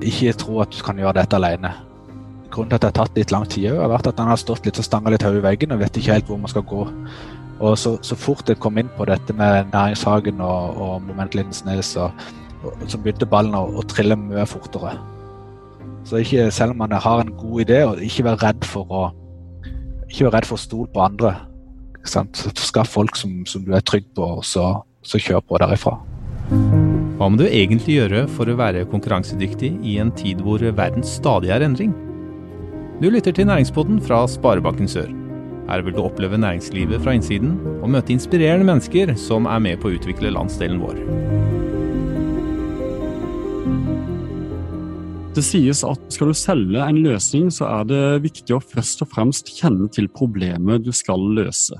ikke 0.00 0.32
tro 0.40 0.60
at 0.64 0.72
du 0.72 0.80
kan 0.84 0.98
gjøre 0.98 1.18
dette 1.20 1.36
alene. 1.36 1.72
Grunnen 2.52 2.72
til 2.72 2.76
at 2.76 2.82
det 2.84 2.90
har 2.90 2.98
tatt 3.00 3.16
litt 3.16 3.32
lang 3.32 3.46
tid, 3.48 3.70
har 3.76 3.92
vært 3.92 4.10
at 4.10 4.20
han 4.20 4.32
har 4.32 4.40
stått 4.40 4.66
litt 4.66 4.80
og 4.80 4.86
stanga 4.86 5.12
litt 5.12 5.24
høy 5.24 5.38
i 5.38 5.44
veggen 5.44 5.72
og 5.72 5.80
vet 5.82 5.96
ikke 5.96 6.16
helt 6.16 6.28
hvor 6.28 6.40
man 6.40 6.52
skal 6.52 6.66
gå. 6.68 6.84
Og 7.62 7.78
så, 7.78 7.94
så 8.02 8.16
fort 8.18 8.48
jeg 8.48 8.60
kom 8.60 8.78
inn 8.80 8.90
på 8.96 9.06
dette 9.08 9.34
med 9.36 9.70
Næringshagen 9.72 10.40
og, 10.42 10.78
og 10.82 11.02
Moment 11.06 11.36
Lindesnes, 11.38 11.94
og, 11.96 12.10
så 12.86 12.98
begynte 12.98 13.28
ballen 13.28 13.56
å, 13.58 13.64
å 13.78 13.84
trille 13.90 14.18
mye 14.18 14.44
fortere. 14.48 14.96
Så 16.08 16.18
ikke, 16.22 16.50
selv 16.50 16.74
om 16.74 16.82
man 16.82 16.92
har 16.92 17.22
en 17.22 17.34
god 17.38 17.64
idé, 17.64 17.82
og 17.86 18.02
ikke 18.02 18.26
være 18.26 18.42
redd 18.48 18.66
for 18.66 18.90
å 18.90 19.02
ikke 20.12 20.26
være 20.26 20.36
redd 20.36 20.48
for 20.50 20.58
å 20.58 20.64
stole 20.66 20.92
på 20.92 21.04
andre. 21.04 21.34
Skaff 22.04 22.92
folk 22.92 23.16
som, 23.16 23.42
som, 23.48 23.64
du 23.64 23.72
er 23.72 23.84
trygg 23.86 24.10
på, 24.16 24.34
og 24.38 24.44
så, 24.44 24.74
så 25.06 25.22
kjør 25.22 25.44
på 25.46 25.62
derifra. 25.62 25.96
Hva 27.22 27.28
må 27.30 27.38
du 27.38 27.44
egentlig 27.46 28.00
gjøre 28.00 28.24
for 28.34 28.50
å 28.50 28.56
være 28.58 28.80
konkurransedyktig 28.90 29.68
i 29.86 29.92
en 30.02 30.08
tid 30.18 30.40
hvor 30.42 30.58
verden 30.74 31.04
stadig 31.06 31.52
er 31.54 31.62
endring? 31.62 31.92
Du 32.98 33.06
lytter 33.14 33.30
til 33.30 33.46
Næringspodden 33.46 34.00
fra 34.02 34.24
Sparebanken 34.26 34.90
Sør. 34.90 35.06
Her 35.68 35.84
vil 35.86 35.94
du 35.94 36.00
oppleve 36.02 36.40
næringslivet 36.42 36.98
fra 37.04 37.14
innsiden 37.14 37.52
og 37.76 37.92
møte 37.94 38.10
inspirerende 38.10 38.66
mennesker 38.66 39.14
som 39.14 39.46
er 39.46 39.62
med 39.62 39.78
på 39.78 39.92
å 39.92 39.94
utvikle 40.00 40.34
landsdelen 40.34 40.82
vår. 40.82 40.98
Det 45.38 45.46
sies 45.46 45.84
at 45.86 46.02
skal 46.10 46.34
du 46.34 46.40
selge 46.42 46.82
en 46.82 47.00
løsning, 47.06 47.54
så 47.54 47.70
er 47.70 47.86
det 47.92 48.02
viktig 48.26 48.58
å 48.58 48.64
først 48.74 49.06
og 49.06 49.14
fremst 49.14 49.54
kjenne 49.60 49.86
til 49.94 50.10
problemet 50.10 50.82
du 50.82 50.90
skal 50.90 51.22
løse. 51.38 51.78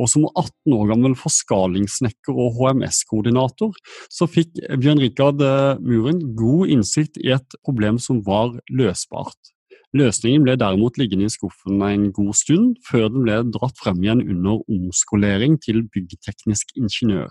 Og 0.00 0.10
som 0.10 0.26
18 0.30 0.76
år 0.76 0.90
gammel 0.92 1.16
forskalingssnekker 1.18 2.34
og 2.34 2.58
HMS-koordinator, 2.58 3.74
så 4.12 4.28
fikk 4.30 4.58
Bjørn 4.80 5.02
Rikard 5.02 5.42
eh, 5.44 5.80
Muren 5.84 6.22
god 6.38 6.74
innsikt 6.74 7.20
i 7.22 7.32
et 7.36 7.58
problem 7.66 8.00
som 8.02 8.22
var 8.26 8.56
løsbart. 8.70 9.54
Løsningen 9.94 10.42
ble 10.42 10.56
derimot 10.58 10.96
liggende 10.98 11.28
i 11.28 11.32
skuffen 11.32 11.82
en 11.86 12.08
god 12.14 12.34
stund, 12.34 12.72
før 12.82 13.12
den 13.14 13.22
ble 13.22 13.36
dratt 13.54 13.78
frem 13.78 14.00
igjen 14.02 14.24
under 14.24 14.64
omskolering 14.66 15.54
til 15.62 15.84
byggteknisk 15.94 16.72
ingeniør. 16.80 17.30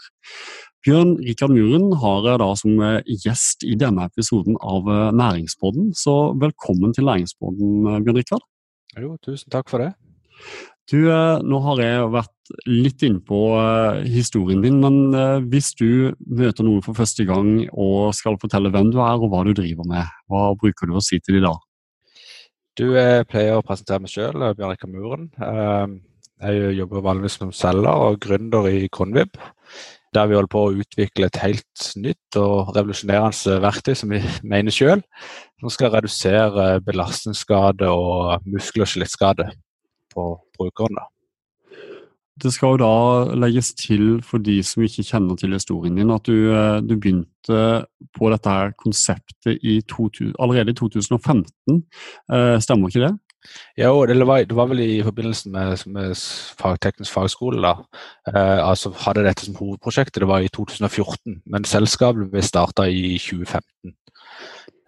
Bjørn 0.84 1.18
Rikard 1.26 1.52
Muren 1.52 1.90
har 2.00 2.30
jeg 2.30 2.40
da 2.40 2.48
som 2.60 2.80
eh, 2.84 3.12
gjest 3.26 3.68
i 3.68 3.76
denne 3.80 4.08
episoden 4.08 4.56
av 4.64 4.88
eh, 4.88 5.12
Næringspodden, 5.20 5.92
så 5.96 6.16
velkommen 6.40 6.96
til 6.96 7.10
Næringspodden, 7.10 7.74
eh, 7.92 8.00
Bjørn 8.06 8.22
Rikard. 8.22 8.48
Jo, 8.96 9.14
tusen 9.24 9.52
takk 9.52 9.68
for 9.72 9.84
det. 9.84 9.92
Du, 10.92 11.00
Nå 11.48 11.60
har 11.68 11.80
jeg 11.84 12.08
vært 12.12 12.33
litt 12.68 13.04
innpå 13.08 13.40
historien 14.04 14.64
din, 14.64 14.82
men 14.84 15.48
hvis 15.52 15.72
du 15.80 16.12
møter 16.28 16.66
noen 16.68 16.84
for 16.84 16.98
første 16.98 17.24
gang 17.28 17.54
og 17.72 18.12
skal 18.18 18.40
fortelle 18.42 18.72
hvem 18.74 18.92
du 18.92 19.00
er 19.00 19.16
og 19.16 19.30
hva 19.32 19.44
du 19.48 19.54
driver 19.56 19.88
med, 19.88 20.10
hva 20.28 20.50
bruker 20.60 20.90
du 20.90 20.98
å 21.00 21.04
si 21.04 21.22
til 21.24 21.40
dem 21.40 21.48
da? 21.48 21.54
Du, 22.74 22.88
Jeg 22.98 23.28
pleier 23.30 23.60
å 23.60 23.62
presentere 23.62 24.02
meg 24.02 24.10
sjøl, 24.10 24.34
Bjørn 24.58 24.72
Rikard 24.72 24.90
Muren. 24.90 25.28
Eh, 25.38 25.92
jeg 26.42 26.72
jobber 26.80 27.04
vanligvis 27.06 27.36
som 27.38 27.52
selger 27.54 28.08
og 28.08 28.18
gründer 28.24 28.66
i 28.66 28.88
Kronvib. 28.90 29.38
Der 30.14 30.26
vi 30.30 30.38
holder 30.38 30.50
på 30.50 30.64
å 30.66 30.74
utvikle 30.82 31.30
et 31.30 31.38
helt 31.42 31.86
nytt 32.02 32.38
og 32.42 32.74
revolusjonerende 32.74 33.60
verktøy 33.62 33.94
som 33.98 34.14
vi 34.14 34.24
mener 34.56 34.74
sjøl, 34.74 35.06
som 35.62 35.74
skal 35.74 35.94
redusere 35.94 36.82
belastningsskade 36.86 37.94
og 37.94 38.50
muskel- 38.50 38.88
og 38.88 38.90
skjelettskade 38.90 39.52
på 40.14 40.28
brukerne. 40.58 41.06
Det 42.42 42.50
skal 42.54 42.74
jo 42.74 42.82
da 42.82 43.36
legges 43.38 43.74
til 43.78 44.18
for 44.26 44.42
de 44.42 44.56
som 44.66 44.82
ikke 44.82 45.06
kjenner 45.06 45.38
til 45.38 45.54
historien 45.54 46.00
din, 46.00 46.14
at 46.14 46.26
du, 46.26 46.50
eh, 46.50 46.80
du 46.82 46.96
begynte 46.98 47.60
på 48.18 48.32
dette 48.34 48.50
her 48.50 48.74
konseptet 48.80 49.62
i 49.62 49.82
to, 49.86 50.10
allerede 50.40 50.74
i 50.74 50.80
2015. 50.80 51.84
Eh, 52.34 52.58
stemmer 52.64 52.90
ikke 52.90 53.06
det? 53.06 53.14
Ja, 53.78 53.92
det 54.08 54.28
var, 54.28 54.44
det 54.44 54.56
var 54.56 54.70
vel 54.72 54.80
i 54.80 55.04
forbindelse 55.04 55.50
med, 55.50 55.84
med 55.88 56.16
fag, 56.60 56.80
teknisk 56.82 57.14
fagskole. 57.14 57.62
da. 57.62 57.74
Eh, 58.28 58.70
altså 58.70 58.94
Hadde 59.06 59.26
dette 59.28 59.46
som 59.46 59.56
hovedprosjektet. 59.60 60.22
Det 60.22 60.28
var 60.28 60.40
i 60.40 60.48
2014, 60.48 61.42
men 61.46 61.66
selskapet 61.66 62.32
ble 62.32 62.42
starta 62.42 62.88
i 62.88 63.18
2015. 63.20 63.94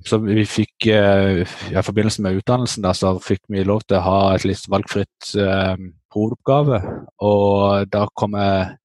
Så 0.05 0.19
vi 0.21 0.45
fikk, 0.45 0.87
eh, 0.87 1.41
I 1.71 1.81
forbindelse 1.81 2.21
med 2.21 2.37
utdannelsen 2.39 2.83
da, 2.85 2.93
så 2.93 3.15
fikk 3.19 3.41
vi 3.49 3.63
lov 3.63 3.81
til 3.87 3.97
å 3.97 4.05
ha 4.05 4.19
et 4.35 4.45
litt 4.45 4.67
valgfritt 4.69 5.35
eh, 5.41 5.75
hovedoppgave. 6.15 6.81
Og 7.27 7.91
da 7.93 8.05
kom 8.17 8.37
jeg 8.39 8.75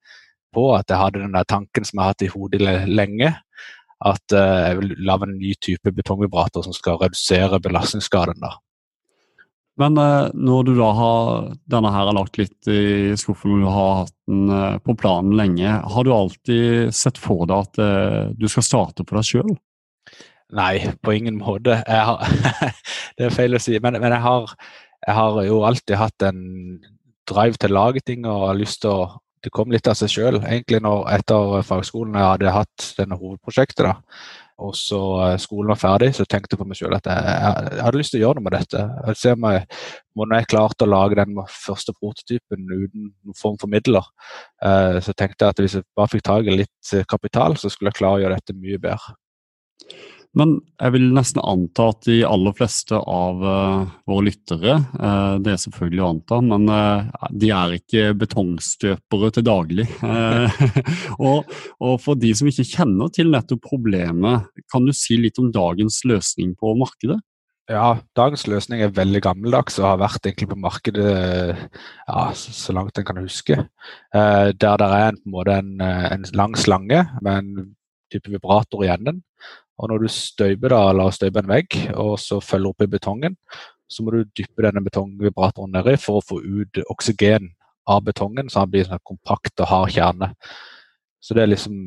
på 0.54 0.66
at 0.74 0.90
jeg 0.90 1.00
hadde 1.00 1.22
den 1.22 1.36
der 1.36 1.46
tanken 1.48 1.86
som 1.86 1.98
jeg 1.98 2.02
har 2.02 2.14
hatt 2.14 2.26
i 2.26 2.32
hodet 2.32 2.74
lenge. 2.90 3.34
At 4.00 4.32
eh, 4.32 4.56
jeg 4.64 4.80
vil 4.80 4.96
lage 5.04 5.28
en 5.28 5.38
ny 5.38 5.52
type 5.60 5.92
betongvibrator 5.96 6.64
som 6.64 6.74
skal 6.76 6.98
redusere 7.02 7.60
belastningsskaden. 7.60 8.40
da. 8.40 8.54
Men 9.80 9.98
eh, 10.00 10.30
når 10.34 10.68
du 10.68 10.72
da 10.78 10.90
har 10.96 11.50
denne 11.70 11.92
her 11.92 12.08
er 12.08 12.16
lagt 12.16 12.40
litt 12.40 12.70
i 12.72 13.12
skuffen 13.20 13.58
og 13.58 13.64
du 13.64 13.68
har 13.68 13.98
hatt 14.02 14.16
den 14.30 14.54
eh, 14.56 14.78
på 14.84 14.96
planen 15.00 15.36
lenge, 15.36 15.80
har 15.94 16.06
du 16.06 16.14
alltid 16.16 16.94
sett 16.96 17.20
for 17.20 17.44
deg 17.50 17.68
at 17.68 18.36
du 18.40 18.48
skal 18.48 18.66
starte 18.66 19.04
på 19.04 19.18
deg 19.18 19.28
sjøl? 19.28 19.58
Nei, 20.56 20.80
på 21.04 21.12
ingen 21.14 21.36
måte. 21.38 21.76
Har, 21.86 22.24
det 23.16 23.28
er 23.28 23.34
feil 23.34 23.54
å 23.54 23.60
si. 23.62 23.76
Men, 23.82 24.00
men 24.02 24.16
jeg, 24.16 24.22
har, 24.24 24.48
jeg, 25.04 25.14
har, 25.14 25.42
jo 25.46 25.60
alltid 25.68 26.00
hatt 26.00 26.26
en 26.26 26.40
drive 27.30 27.60
til 27.60 27.72
å 27.72 27.78
lage 27.78 28.04
ting 28.06 28.28
og 28.28 28.54
lyst 28.58 28.82
til 28.84 28.94
å 28.94 29.10
Det 29.40 29.48
kom 29.48 29.70
litt 29.72 29.86
av 29.88 29.94
seg 29.96 30.10
sjøl, 30.12 30.36
egentlig, 30.44 30.82
når, 30.84 31.06
etter 31.14 31.62
fagskolen 31.64 32.12
jeg 32.12 32.26
hadde 32.28 32.50
hatt 32.52 32.88
denne 32.98 33.16
hovedprosjektet. 33.16 33.86
da, 33.86 33.94
og 34.60 34.74
så 34.76 35.00
eh, 35.24 35.36
skolen 35.40 35.72
var 35.72 35.80
ferdig, 35.80 36.10
så 36.16 36.26
tenkte 36.28 36.54
jeg 36.54 36.60
på 36.60 36.66
meg 36.68 36.76
sjøl 36.76 36.96
at 36.96 37.08
jeg, 37.08 37.24
jeg, 37.24 37.80
hadde 37.86 38.00
lyst 38.00 38.12
til 38.12 38.20
å 38.20 38.24
gjøre 38.24 38.38
noe 38.38 38.46
med 38.46 38.56
dette. 38.58 38.82
Jeg 39.08 39.20
ser 39.20 39.40
meg, 39.40 39.78
Når 40.20 40.36
jeg 40.36 40.50
klarte 40.52 40.84
å 40.84 40.90
lage 40.90 41.16
den 41.16 41.40
første 41.48 41.94
prototypen 41.96 42.68
uten 42.68 43.08
noen 43.08 43.38
form 43.40 43.56
for 43.60 43.72
midler, 43.72 44.04
eh, 44.60 45.00
så 45.00 45.16
tenkte 45.16 45.46
jeg 45.46 45.54
at 45.54 45.64
hvis 45.64 45.78
jeg 45.78 45.88
bare 45.96 46.12
fikk 46.12 46.26
tak 46.28 46.50
i 46.50 46.60
litt 46.60 46.94
kapital, 47.08 47.56
så 47.56 47.72
skulle 47.72 47.94
jeg 47.94 48.02
klare 48.02 48.20
å 48.20 48.24
gjøre 48.26 48.40
dette 48.40 48.58
mye 48.58 48.82
bedre. 48.82 49.16
Men 50.38 50.52
jeg 50.78 50.94
vil 50.94 51.08
nesten 51.10 51.42
anta 51.42 51.88
at 51.90 52.04
de 52.06 52.20
aller 52.22 52.54
fleste 52.54 52.94
av 52.94 53.40
uh, 53.42 53.86
våre 54.06 54.28
lyttere, 54.28 54.76
uh, 54.94 55.38
det 55.42 55.56
er 55.56 55.62
selvfølgelig 55.64 56.02
å 56.04 56.10
anta, 56.12 56.36
men 56.46 56.68
uh, 56.70 57.30
de 57.34 57.48
er 57.54 57.74
ikke 57.80 58.04
betongstøpere 58.20 59.32
til 59.34 59.46
daglig. 59.48 59.88
og, 61.26 61.50
og, 61.82 61.96
for 62.04 62.20
de 62.20 62.30
som 62.38 62.50
ikke 62.50 62.68
kjenner 62.68 63.10
til 63.14 63.32
nettopp 63.32 63.64
problemet, 63.66 64.46
kan 64.70 64.86
du 64.86 64.94
si 64.94 65.18
litt 65.18 65.40
om 65.42 65.50
dagens 65.54 66.04
løsning 66.06 66.54
på 66.60 66.76
markedet? 66.78 67.18
Ja, 67.70 67.96
dagens 68.18 68.46
løsning 68.50 68.82
er 68.82 68.94
veldig 68.94 69.22
gammeldags 69.22 69.78
og 69.78 69.86
har 69.86 69.98
vært 70.00 70.24
egentlig 70.26 70.48
på 70.50 70.58
markedet 70.58 71.10
ja, 71.54 72.22
så 72.34 72.74
langt 72.74 72.98
en 72.98 73.06
kan 73.06 73.20
huske. 73.22 73.60
der 74.10 74.56
det 74.58 74.88
er 74.88 75.04
en, 75.04 75.20
på 75.22 75.44
en, 75.46 75.76
en 75.78 76.26
lang 76.34 76.56
slange 76.58 77.04
med 77.22 77.30
en 77.30 77.68
type 78.10 78.32
vibrator 78.32 78.82
i 78.82 78.90
enden 78.90 79.22
og 79.80 79.88
når 79.88 80.04
du 80.04 80.12
støyper 80.12 80.74
da, 80.74 80.80
la 80.92 81.08
oss 81.08 81.16
støype 81.16 81.40
en 81.40 81.50
vegg, 81.50 81.76
og 81.96 82.18
så 82.20 82.40
følger 82.44 82.74
opp 82.74 82.84
i 82.84 82.90
betongen, 82.92 83.36
så 83.90 84.04
må 84.04 84.12
du 84.14 84.26
dyppe 84.36 84.64
denne 84.66 84.82
betongvibratoren 84.84 85.72
nedi 85.74 85.96
for 85.98 86.20
å 86.20 86.24
få 86.24 86.40
ut 86.44 86.82
oksygen 86.92 87.48
av 87.90 88.04
betongen, 88.06 88.50
så 88.52 88.62
den 88.62 88.74
blir 88.74 88.86
sånn 88.86 89.02
kompakt 89.08 89.64
og 89.64 89.70
hard 89.70 89.94
kjerne. 89.96 90.34
Så 91.20 91.36
det 91.36 91.44
er 91.44 91.50
liksom 91.50 91.78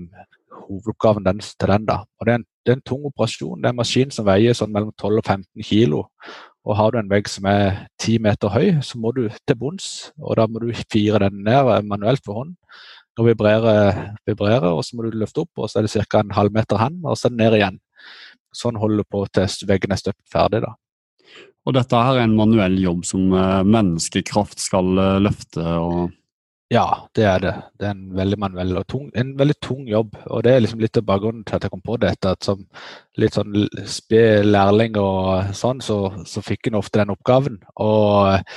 hovedoppgaven 0.64 1.28
den, 1.28 1.40
til 1.40 1.70
den. 1.70 1.86
da. 1.86 2.02
Og 2.20 2.26
det 2.26 2.34
er, 2.34 2.42
en, 2.42 2.48
det 2.66 2.74
er, 2.74 2.80
en, 2.80 2.88
tung 2.90 3.06
operasjon. 3.09 3.62
Det 3.62 3.70
er 3.70 3.76
en 3.76 3.80
maskin 3.80 4.12
som 4.14 4.28
veier 4.28 4.58
sånn 4.58 4.74
mellom 4.74 4.92
12 4.98 5.22
og 5.22 5.24
15 5.24 5.68
kilo. 5.70 6.04
Og 6.64 6.78
har 6.80 6.94
du 6.94 7.00
en 7.00 7.12
vegg 7.12 7.30
som 7.31 7.48
er 7.52 7.86
10 8.02 8.22
meter 8.24 8.54
høy, 8.54 8.68
så 8.86 9.00
må 9.02 9.12
du 9.16 9.25
til 9.30 9.60
bunns. 9.60 9.88
Og 10.22 10.38
da 10.40 10.48
må 10.48 10.64
du 10.64 10.70
fire 10.92 11.24
den 11.25 11.42
ned 11.48 11.72
manuelt 11.90 12.24
for 12.25 12.42
hånd 12.42 12.58
og 13.20 13.28
vibrere, 13.28 13.74
vibrere, 14.25 14.72
og 14.74 14.81
så 14.86 14.98
må 14.98 15.06
du 15.06 15.18
løfte 15.22 15.44
opp, 15.44 15.52
og 15.62 15.70
så 15.70 15.80
er 15.80 15.86
det 15.86 16.06
ca. 16.10 16.24
en 16.24 16.34
halv 16.34 16.54
meter 16.54 16.80
hen, 16.81 16.96
og 17.06 17.18
så 17.20 17.30
ned 17.30 17.58
igjen. 17.60 17.78
Sånn 18.56 18.80
holder 18.80 19.03
du 19.03 19.12
på 19.16 19.24
til 19.34 19.69
veggen 19.69 19.94
er 19.94 20.01
støpt 20.01 20.24
ferdig. 20.31 20.63
da. 20.66 20.74
Og 21.63 21.78
dette 21.78 22.01
her 22.06 22.19
er 22.19 22.28
en 22.28 22.36
manuell 22.36 22.75
jobb 22.81 23.06
som 23.07 23.31
eh, 23.33 23.63
menneskekraft 23.63 24.60
skal 24.63 25.00
eh, 25.00 25.22
løfte? 25.24 25.63
og... 25.63 26.12
Ja, 26.74 26.88
det 27.13 27.25
er 27.30 27.42
det. 27.44 27.51
Det 27.78 27.86
er 27.86 27.92
en 27.94 28.16
veldig 28.18 28.38
manuell 28.42 28.78
og 28.80 28.88
tung, 28.89 29.10
en 29.19 29.36
veldig 29.38 29.56
tung 29.62 29.83
jobb. 29.86 30.16
Og 30.33 30.42
det 30.45 30.56
er 30.56 30.63
liksom 30.63 30.80
litt 30.81 30.98
av 30.98 31.06
bakgrunnen 31.06 31.44
til 31.45 31.60
at 31.60 31.68
jeg 31.68 31.74
kom 31.74 31.83
på 31.86 32.00
dette. 32.01 32.31
at 32.33 32.48
Som 32.48 32.63
litt 33.22 33.38
sånn 33.38 33.68
sped 33.86 34.48
lærling 34.48 34.98
og 34.98 35.54
sånn, 35.54 35.83
så, 35.86 36.00
så 36.25 36.42
fikk 36.42 36.72
en 36.72 36.80
ofte 36.80 37.04
den 37.04 37.13
oppgaven. 37.13 37.60
Og, 37.83 38.56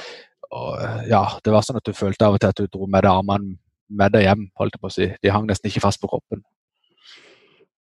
og, 0.49 0.71
ja, 1.11 1.27
det 1.45 1.53
var 1.53 1.67
sånn 1.67 1.77
at 1.83 1.85
du 1.85 1.93
følte 1.99 2.31
av 2.31 2.39
og 2.39 2.41
til 2.41 2.55
at 2.55 2.63
du 2.63 2.71
dro 2.73 2.89
med 2.89 3.05
deg 3.05 3.13
armene 3.13 3.59
med 3.89 4.15
deg 4.15 4.27
hjem, 4.27 4.47
holdt 4.59 4.77
jeg 4.77 4.83
på 4.83 4.91
å 4.91 4.95
si. 4.95 5.09
De 5.23 5.33
hang 5.33 5.47
nesten 5.49 5.71
ikke 5.71 5.85
fast 5.85 6.03
på 6.03 6.11
kroppen. 6.11 6.43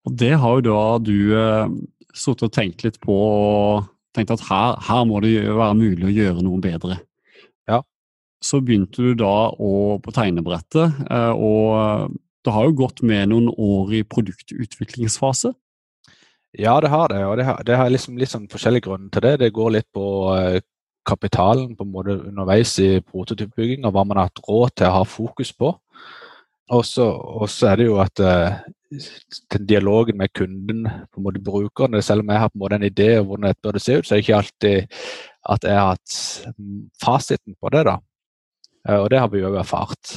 Og 0.06 0.18
Det 0.22 0.36
har 0.38 0.60
jo 0.60 0.66
da 0.68 0.82
du 1.02 1.18
eh, 1.34 1.72
sittet 2.16 2.48
og 2.48 2.54
tenkt 2.56 2.86
litt 2.86 3.00
på 3.04 3.16
og 3.16 3.92
tenkt 4.16 4.32
at 4.32 4.46
her, 4.48 4.78
her, 4.88 5.04
må 5.08 5.20
det 5.24 5.34
være 5.44 5.76
mulig 5.78 6.08
å 6.08 6.14
gjøre 6.14 6.46
noe 6.46 6.62
bedre. 6.64 7.00
Ja. 7.68 7.82
Så 8.44 8.62
begynte 8.64 9.04
du 9.04 9.18
da 9.20 9.50
å, 9.52 9.98
på 10.04 10.14
tegnebrettet, 10.16 11.02
eh, 11.10 11.34
og 11.36 12.16
det 12.46 12.54
har 12.54 12.68
jo 12.68 12.78
gått 12.78 13.02
med 13.04 13.32
noen 13.32 13.50
år 13.52 13.94
i 14.00 14.04
produktutviklingsfase? 14.08 15.52
Ja, 16.56 16.78
det 16.80 16.92
har 16.94 17.10
det. 17.12 17.24
Og 17.26 17.36
det 17.40 17.46
har, 17.48 17.64
det 17.68 17.78
har 17.80 17.90
liksom 17.92 18.20
litt 18.22 18.32
sånn 18.32 18.48
forskjellige 18.52 18.88
grunner 18.88 19.12
til 19.12 19.26
det. 19.26 19.34
Det 19.42 19.56
går 19.56 19.74
litt 19.76 19.88
på 19.92 20.06
uh, 20.32 20.60
kapitalen 21.06 21.74
på 21.76 21.84
en 21.84 21.92
måte 21.92 22.16
underveis 22.30 22.78
i 22.80 23.02
prototypbygging, 23.04 23.84
og 23.84 23.96
hva 23.96 24.06
man 24.08 24.22
har 24.22 24.30
hatt 24.30 24.44
råd 24.48 24.76
til 24.78 24.88
å 24.88 24.94
ha 25.00 25.04
fokus 25.10 25.52
på. 25.58 25.74
Og 26.74 26.86
så 26.88 27.10
er 27.70 27.82
det 27.82 27.90
jo 27.90 28.00
at 28.02 28.22
dialogen 29.70 30.18
med 30.18 30.34
kunden, 30.34 30.84
på 30.86 31.20
en 31.20 31.26
måte 31.26 31.44
brukeren, 31.44 31.98
selv 32.04 32.24
om 32.24 32.32
jeg 32.34 32.44
har 32.44 32.52
på 32.52 32.60
en 32.60 32.64
måte 32.66 32.80
en 32.80 32.88
idé 32.88 33.10
om 33.20 33.30
hvordan 33.30 33.50
dette 33.50 33.64
burde 33.66 33.82
se 33.84 33.98
ut, 34.00 34.08
så 34.08 34.16
er 34.16 34.20
det 34.20 34.26
ikke 34.26 34.40
alltid 34.42 35.00
at 35.56 35.68
jeg 35.68 35.80
har 35.80 35.92
hatt 35.94 36.16
fasiten 37.02 37.58
på 37.62 37.72
det. 37.74 37.84
da. 37.90 38.00
Uh, 38.90 39.00
og 39.02 39.10
det 39.14 39.20
har 39.22 39.30
vi 39.34 39.42
jo 39.42 39.54
erfart. 39.58 40.16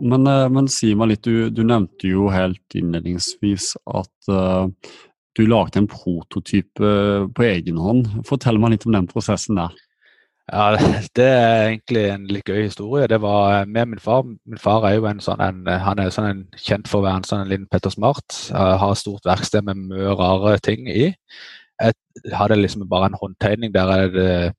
Men, 0.00 0.24
eh, 0.26 0.46
men, 0.48 0.68
si 0.72 0.94
meg 0.96 1.10
litt, 1.10 1.26
du, 1.28 1.50
du, 1.52 1.60
nevnte 1.60 2.08
jo 2.08 2.30
helt 2.32 2.76
innledningsvis 2.76 3.74
at 3.84 4.30
uh, 4.32 4.64
du 5.36 5.42
lagde 5.44 5.82
en 5.82 5.90
prototype 5.92 6.92
på 7.36 7.44
egen 7.44 7.76
hånd. 7.76 8.08
Fortell 8.28 8.56
meg 8.62 8.72
litt 8.72 8.86
om 8.88 8.96
den 8.96 9.10
prosessen 9.10 9.60
der. 9.60 9.76
Ja, 10.50 10.76
Det 11.16 11.26
er 11.26 11.68
egentlig 11.68 12.04
en 12.10 12.26
litt 12.30 12.48
gøy 12.48 12.64
historie. 12.64 13.08
Det 13.10 13.20
var 13.22 13.66
med 13.66 13.92
min 13.92 14.02
far. 14.02 14.24
Min 14.26 14.58
far 14.58 14.86
er 14.88 14.96
jo 14.98 15.06
en 15.10 15.22
sånn 15.22 15.42
en, 15.44 15.62
han 15.66 16.02
er 16.02 16.10
sånn 16.14 16.28
en, 16.28 16.44
kjent 16.58 16.90
for 16.90 17.00
å 17.00 17.06
være 17.06 17.22
en 17.22 17.28
sånn 17.28 17.44
en 17.44 17.52
liten 17.52 17.68
Petter 17.70 17.94
Smart. 17.94 18.38
Har 18.50 18.96
stort 18.98 19.28
verksted 19.28 19.66
med 19.66 19.84
mye 19.90 20.16
rare 20.18 20.58
ting 20.64 20.88
i. 20.90 21.12
Jeg 21.80 22.34
hadde 22.36 22.58
liksom 22.58 22.88
bare 22.90 23.08
en 23.10 23.20
håndtegning 23.20 23.72
der 23.72 23.92
jeg 23.94 24.08
hadde 24.08 24.54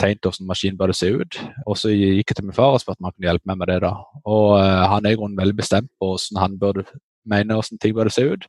tegnet 0.00 0.26
hvordan 0.26 0.48
maskinen 0.48 0.78
burde 0.78 0.96
se 0.96 1.12
ut. 1.12 1.38
Og 1.68 1.78
så 1.78 1.92
gikk 1.92 2.32
jeg 2.32 2.40
til 2.40 2.48
min 2.48 2.56
far 2.56 2.74
og 2.74 2.82
spurte 2.82 3.02
om 3.02 3.10
han 3.10 3.16
kunne 3.16 3.30
hjelpe 3.30 3.50
meg 3.50 3.60
med 3.60 3.70
det. 3.70 3.80
da. 3.84 3.92
Og 4.24 4.56
Han 4.58 5.06
er 5.06 5.14
i 5.14 5.18
grunnen 5.20 5.38
veldig 5.38 5.58
bestemt 5.60 5.90
på 6.00 6.14
hvordan 6.14 6.40
han 6.42 6.58
burde 6.58 6.88
mene 7.24 7.56
hvordan 7.56 7.80
ting 7.80 7.94
burde 7.96 8.12
se 8.12 8.24
ut, 8.28 8.42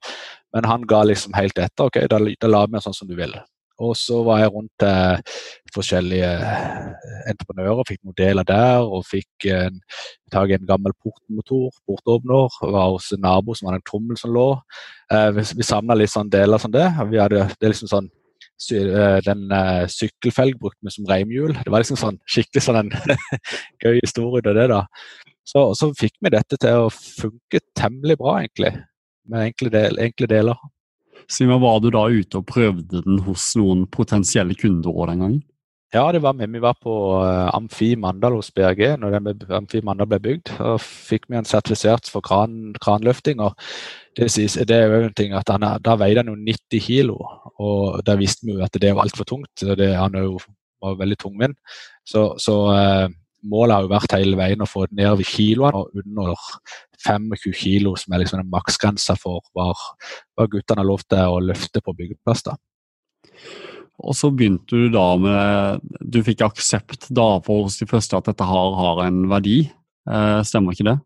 men 0.54 0.66
han 0.68 0.84
ga 0.88 1.04
liksom 1.08 1.36
helt 1.36 1.58
etter. 1.58 1.86
ok, 1.86 2.08
Da, 2.12 2.20
da 2.20 2.48
lar 2.48 2.68
vi 2.68 2.82
sånn 2.84 2.98
som 2.98 3.08
du 3.08 3.16
vil. 3.16 3.34
Og 3.84 3.96
så 4.00 4.22
var 4.24 4.40
jeg 4.40 4.52
rundt 4.54 4.86
eh, 4.88 5.38
forskjellige 5.76 6.32
entreprenører, 7.28 7.84
fikk 7.90 8.02
modeller 8.08 8.48
der 8.48 8.86
og 8.86 9.04
fikk 9.10 9.48
en, 9.52 9.82
tak 10.32 10.52
i 10.52 10.56
en 10.56 10.68
gammel 10.70 10.96
portmotor, 11.04 11.74
portåpner. 11.88 12.60
Var 12.62 12.92
hos 12.94 13.12
en 13.16 13.26
nabo 13.26 13.56
som 13.56 13.68
hadde 13.70 13.82
en 13.84 13.90
trommel 13.90 14.20
som 14.22 14.32
lå. 14.36 14.52
Eh, 15.12 15.32
vi 15.36 15.48
vi 15.60 15.68
samla 15.68 15.98
litt 16.00 16.14
sånn 16.14 16.32
deler 16.32 16.62
som 16.62 16.72
det. 16.72 16.88
Vi 17.12 17.20
hadde, 17.20 17.50
det 17.56 17.68
er 17.68 17.76
liksom 17.76 17.92
sånn 17.92 18.12
Eh, 18.72 19.20
den 19.26 19.52
uh, 19.52 19.84
sykkelfelg 19.92 20.56
brukte 20.60 20.88
vi 20.88 20.94
som 20.94 21.08
reimhjul. 21.10 21.54
Det 21.60 21.72
var 21.72 21.84
liksom 21.84 22.00
sånn 22.00 22.20
skikkelig 22.30 22.64
sånn 22.64 22.80
en 22.86 22.92
gøy 23.84 24.00
historie 24.00 24.44
av 24.46 24.56
det. 24.56 24.68
da. 24.72 24.82
Så, 25.46 25.68
så, 25.78 25.92
fikk 25.98 26.16
vi 26.24 26.32
dette 26.34 26.58
til 26.62 26.86
å 26.86 26.94
funke 26.94 27.62
temmelig 27.78 28.18
bra, 28.22 28.40
egentlig. 28.42 28.72
Med 29.30 29.52
enkle, 29.52 29.72
del, 29.74 30.00
enkle 30.08 30.30
deler. 30.32 30.64
Si 31.32 31.46
Var 31.50 31.80
du 31.82 31.90
da 31.94 32.06
ute 32.12 32.40
og 32.40 32.48
prøvde 32.50 33.02
den 33.06 33.20
hos 33.26 33.54
noen 33.60 33.86
potensielle 33.88 34.56
kunder 34.60 34.94
òg 34.94 35.12
den 35.12 35.24
gangen? 35.24 35.44
Ja, 35.96 36.12
det 36.12 36.20
var 36.26 36.34
med. 36.34 36.52
Vi 36.52 36.60
var 36.60 36.76
på 36.82 36.94
uh, 37.22 37.56
Amfi 37.56 37.94
Mandal 37.96 38.36
hos 38.36 38.50
BRG 38.52 38.98
når 39.00 39.16
Amfi 39.56 39.80
Mandal 39.86 40.10
ble 40.12 40.20
bygd. 40.20 40.52
og 40.60 40.82
fikk 40.82 41.30
vi 41.30 41.38
en 41.40 41.48
sertifisert 41.48 42.10
for 42.12 42.26
kran, 42.26 42.74
kranløfting. 42.84 43.40
og 43.40 43.56
det, 44.18 44.28
det, 44.68 44.76
er 44.76 44.92
jo 44.92 45.06
en 45.06 45.16
ting 45.16 45.34
at 45.34 45.50
han, 45.50 45.64
Da 45.82 45.96
veide 45.96 46.24
han 46.24 46.34
jo 46.34 46.36
90 46.36 46.84
kilo, 46.84 47.16
og 47.60 48.02
da 48.06 48.18
visste 48.20 48.46
vi 48.46 48.58
jo 48.58 48.64
at 48.66 48.76
det 48.82 48.96
var 48.96 49.06
altfor 49.06 49.24
tungt. 49.24 49.56
Det, 49.62 49.94
han 49.96 50.18
jo 50.20 50.40
var 50.84 51.00
veldig 51.00 51.18
tungvint. 51.22 51.58
Så, 52.04 52.34
så 52.44 52.56
uh, 52.76 53.08
målet 53.52 53.76
har 53.76 53.86
jo 53.86 53.94
vært 53.94 54.18
hele 54.18 54.40
veien 54.40 54.64
å 54.64 54.70
få 54.70 54.86
det 54.90 55.00
ned 55.02 55.20
ved 55.22 55.30
kiloene 55.30 55.82
og 55.82 56.02
under 56.02 56.34
25 57.06 57.56
kilo, 57.56 57.96
som 58.00 58.14
er 58.14 58.24
liksom 58.24 58.42
en 58.42 58.52
maksgrense 58.52 59.16
for 59.22 59.46
hva, 59.54 59.72
hva 60.36 60.48
guttene 60.50 60.82
har 60.82 60.90
lov 60.90 61.06
til 61.06 61.36
å 61.36 61.42
løfte 61.44 61.84
på 61.86 61.96
byggeplass. 61.98 62.46
da. 62.48 62.58
Og 64.04 64.16
så 64.18 64.28
begynte 64.34 64.76
du 64.76 64.90
da 64.92 65.06
med 65.16 65.84
Du 66.04 66.20
fikk 66.26 66.44
aksept 66.44 67.08
da 67.16 67.38
oss 67.40 67.80
de 67.80 67.88
første 67.88 68.18
at 68.18 68.28
dette 68.28 68.48
har, 68.48 68.74
har 68.76 69.06
en 69.06 69.22
verdi. 69.32 69.62
Eh, 70.10 70.40
stemmer 70.44 70.76
ikke 70.76 70.90
det? 70.90 70.98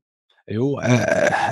Jo, 0.50 0.80
jeg, 0.82 1.00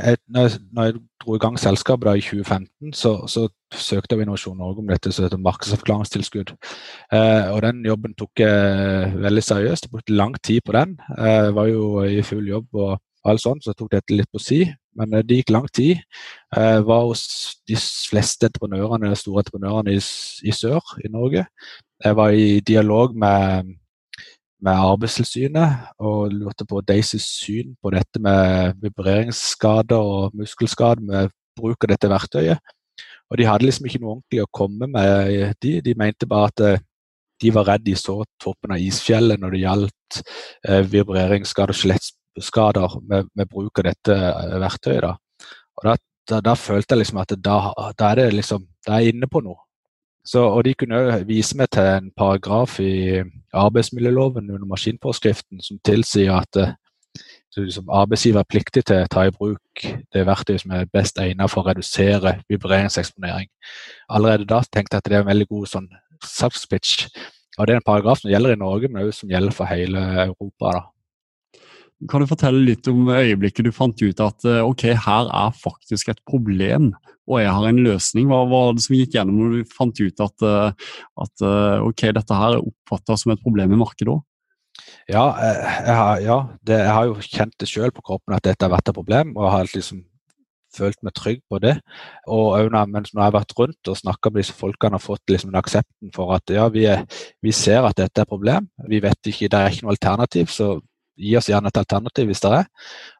jeg, 0.06 0.18
når, 0.28 0.42
jeg, 0.42 0.60
når, 0.74 0.84
jeg, 0.84 0.94
dro 1.22 1.36
i 1.36 1.42
gang 1.42 1.60
selskapet 1.60 2.08
da 2.08 2.14
i 2.18 2.24
2015, 2.24 2.94
så, 2.98 3.12
så 3.30 3.44
søkte 3.74 4.16
jeg 4.16 4.26
Innovasjon 4.26 4.58
Norge 4.58 4.82
om 4.82 4.90
dette 4.90 5.12
som 5.14 5.28
heter 5.28 5.42
markedsavklaringstilskudd. 5.46 6.54
Eh, 7.14 7.50
og 7.54 7.62
Den 7.62 7.84
jobben 7.86 8.16
tok 8.18 8.42
jeg 8.42 9.12
veldig 9.22 9.44
seriøst. 9.44 9.86
Jeg 9.86 9.94
brukte 9.94 10.18
lang 10.18 10.34
tid 10.42 10.62
på 10.66 10.74
den. 10.74 10.98
Jeg 11.18 11.54
var 11.56 11.70
jo 11.70 12.02
i 12.04 12.24
full 12.26 12.48
jobb 12.50 12.74
og 12.74 12.98
alt 13.28 13.44
sånt, 13.44 13.64
så 13.64 13.74
jeg 13.74 13.80
tok 13.82 13.92
dette 13.94 14.18
litt 14.18 14.32
på 14.34 14.42
si. 14.42 14.62
Men 14.98 15.14
eh, 15.14 15.26
det 15.26 15.42
gikk 15.42 15.54
lang 15.54 15.68
tid. 15.70 16.02
Jeg 16.56 16.86
var 16.88 17.06
hos 17.06 17.26
de 17.70 17.78
fleste 17.78 18.50
entreprenørene, 18.50 19.14
store 19.20 19.44
entreprenørene 19.46 19.98
i, 19.98 20.02
i, 20.48 20.56
sør 20.56 20.82
i 21.04 21.12
Norge. 21.14 21.46
Jeg 22.04 22.18
var 22.18 22.34
i 22.34 22.60
dialog 22.66 23.16
med, 23.18 23.76
med 24.64 24.74
Arbeidstilsynet 24.74 26.00
og 26.02 26.34
lurte 26.34 26.66
på 26.66 26.82
Daisys 26.82 27.26
syn 27.42 27.76
på 27.82 27.92
dette 27.94 28.22
med 28.24 28.80
vibreringsskader 28.82 29.98
og 29.98 30.38
muskelskader 30.38 31.04
med 31.06 31.34
bruk 31.58 31.86
av 31.86 31.94
dette 31.94 32.10
verktøyet. 32.12 32.74
Og 33.28 33.38
de 33.38 33.48
hadde 33.48 33.68
liksom 33.68 33.88
ikke 33.88 34.02
noe 34.02 34.16
ordentlig 34.16 34.44
å 34.44 34.52
komme 34.56 34.88
med. 34.90 35.56
De, 35.62 35.78
de 35.84 35.96
mente 36.00 36.30
bare 36.30 36.52
at 36.52 36.64
eh, 36.64 36.84
de 37.44 37.52
var 37.54 37.68
redd 37.70 37.86
de 37.86 37.94
så 38.00 38.22
toppen 38.42 38.74
av 38.74 38.82
isfjellet 38.82 39.42
når 39.42 39.54
det 39.54 39.64
gjaldt 39.64 40.20
eh, 40.68 40.82
vibreringsskader 40.94 41.76
og 41.76 41.80
skjelettskader 41.82 42.98
med, 43.04 43.30
med, 43.38 43.50
bruk 43.52 43.84
av 43.84 43.90
dette 43.92 44.18
eh, 44.18 44.58
verktøyet. 44.64 45.06
Da. 45.06 45.14
Og 45.78 45.90
da, 45.90 45.96
da, 46.32 46.42
da 46.50 46.56
følte 46.58 46.96
jeg 46.96 47.04
liksom 47.04 47.22
at 47.22 47.36
da, 47.38 47.60
da, 48.00 48.12
er 48.12 48.24
det 48.24 48.28
liksom, 48.40 48.66
da 48.88 48.98
er 48.98 49.06
jeg 49.06 49.18
inne 49.18 49.30
på 49.32 49.44
noe. 49.46 49.67
Så, 50.28 50.44
og 50.44 50.66
De 50.68 50.74
kunne 50.76 51.24
vise 51.28 51.56
meg 51.56 51.70
til 51.72 51.88
en 51.88 52.10
paragraf 52.18 52.80
i 52.84 53.24
arbeidsmiljøloven 53.56 54.50
under 54.52 54.68
maskinforskriften 54.68 55.62
som 55.64 55.80
tilsier 55.88 56.34
at 56.36 56.76
liksom, 57.56 57.88
arbeidsgiver 57.90 58.44
er 58.44 58.50
pliktig 58.50 58.84
til 58.88 59.06
å 59.06 59.12
ta 59.12 59.24
i 59.28 59.34
bruk 59.34 59.86
det 60.14 60.26
verktøyet 60.28 60.66
som 60.66 60.76
er 60.76 60.90
best 60.94 61.20
egnet 61.24 61.52
for 61.52 61.64
å 61.64 61.72
redusere 61.72 62.38
vibreringseksponering. 62.52 63.48
Allerede 64.10 64.50
da 64.50 64.62
tenkte 64.68 64.98
jeg 64.98 65.06
at 65.06 65.10
det 65.10 65.18
er 65.18 65.24
en 65.24 65.32
veldig 65.32 65.48
god 65.54 65.72
sånn 65.74 65.90
salgspitch. 66.26 67.08
Og 67.58 67.66
Det 67.66 67.74
er 67.74 67.80
en 67.80 67.88
paragraf 67.88 68.22
som 68.22 68.30
gjelder 68.30 68.54
i 68.54 68.60
Norge, 68.60 68.92
men 68.92 69.08
også 69.08 69.24
som 69.24 69.32
gjelder 69.32 69.56
for 69.56 69.66
hele 69.72 70.04
Europa. 70.28 70.74
da. 70.76 70.84
Kan 72.06 72.22
du 72.22 72.30
fortelle 72.30 72.62
litt 72.62 72.86
om 72.92 73.08
øyeblikket 73.10 73.66
du 73.66 73.74
fant 73.74 73.98
ut 74.04 74.20
at 74.22 74.46
eh, 74.46 74.62
ok, 74.62 74.84
her 75.02 75.30
er 75.34 75.56
faktisk 75.58 76.12
et 76.14 76.20
problem, 76.30 76.92
og 77.26 77.40
jeg 77.42 77.54
har 77.56 77.66
en 77.66 77.80
løsning? 77.88 78.28
Hva 78.30 78.44
var 78.52 78.76
det 78.78 78.84
som 78.86 78.98
gikk 79.00 79.16
gjennom 79.16 79.40
når 79.42 79.56
du 79.56 79.72
fant 79.74 80.02
ut 80.04 80.22
at, 80.28 80.46
eh, 80.46 80.92
at 81.26 81.46
eh, 81.48 81.86
ok, 81.88 82.04
dette 82.20 82.38
her 82.38 82.58
er 82.60 82.68
oppfatta 82.68 83.18
som 83.18 83.34
et 83.34 83.42
problem 83.42 83.74
i 83.74 83.80
markedet 83.82 84.14
òg? 84.14 84.22
Ja, 85.10 85.24
jeg 85.42 85.96
har, 85.98 86.20
ja 86.22 86.38
det, 86.68 86.78
jeg 86.84 86.94
har, 86.94 87.08
jo 87.10 87.18
kjent 87.24 87.56
det 87.58 87.70
sjøl 87.72 87.96
på 87.96 88.04
kroppen 88.06 88.36
at 88.38 88.46
dette 88.46 88.68
har 88.68 88.76
vært 88.76 88.92
et 88.92 88.98
problem, 89.00 89.34
og 89.40 89.50
har 89.50 89.72
liksom 89.74 90.04
følt 90.78 91.00
meg 91.02 91.16
trygg 91.18 91.40
på 91.50 91.58
det. 91.64 91.74
Og 92.30 92.70
når, 92.70 92.92
mens 92.92 93.14
når 93.14 93.24
jeg 93.24 93.32
har 93.32 93.38
vært 93.40 93.56
rundt 93.58 93.90
og 93.90 93.98
snakka 93.98 94.30
med 94.30 94.44
disse 94.44 94.54
folkene 94.54 95.00
og 95.00 95.04
fått 95.04 95.34
liksom 95.34 95.50
en 95.50 95.58
aksepten 95.64 96.14
for 96.14 96.36
at 96.36 96.54
ja, 96.54 96.68
vi, 96.74 96.86
er, 96.92 97.08
vi, 97.42 97.56
ser 97.56 97.88
at 97.88 97.98
dette 97.98 98.22
er 98.22 98.28
et 98.28 98.30
problem, 98.30 98.68
vi 98.92 99.02
vet 99.02 99.32
ikke, 99.32 99.50
det 99.50 99.58
er 99.58 99.74
ikke 99.74 99.88
noe 99.88 99.96
alternativ, 99.96 100.54
så 100.54 100.76
gi 101.18 101.34
oss 101.40 101.50
gjerne 101.50 101.72
et 101.72 101.80
alternativ 101.82 102.30
hvis 102.30 102.44
det 102.44 102.54
er. 102.60 102.70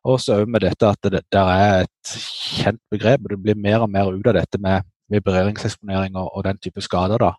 Og 0.08 0.20
så 0.22 0.40
med 0.46 0.64
dette 0.66 0.92
at 0.92 1.10
det 1.10 1.24
der 1.34 1.52
er 1.54 1.86
et 1.86 2.14
kjent 2.14 2.82
begrep, 2.94 3.26
og 3.26 3.34
det 3.34 3.42
blir 3.44 3.60
mer 3.68 3.86
og 3.86 3.92
mer 3.94 4.12
ut 4.14 4.30
av 4.30 4.38
dette 4.38 4.62
med 4.62 4.88
vibreringseksponering 5.12 6.18
og, 6.20 6.32
og, 6.34 6.44
den 6.48 6.60
type 6.64 6.84
skader. 6.84 7.22
da. 7.22 7.34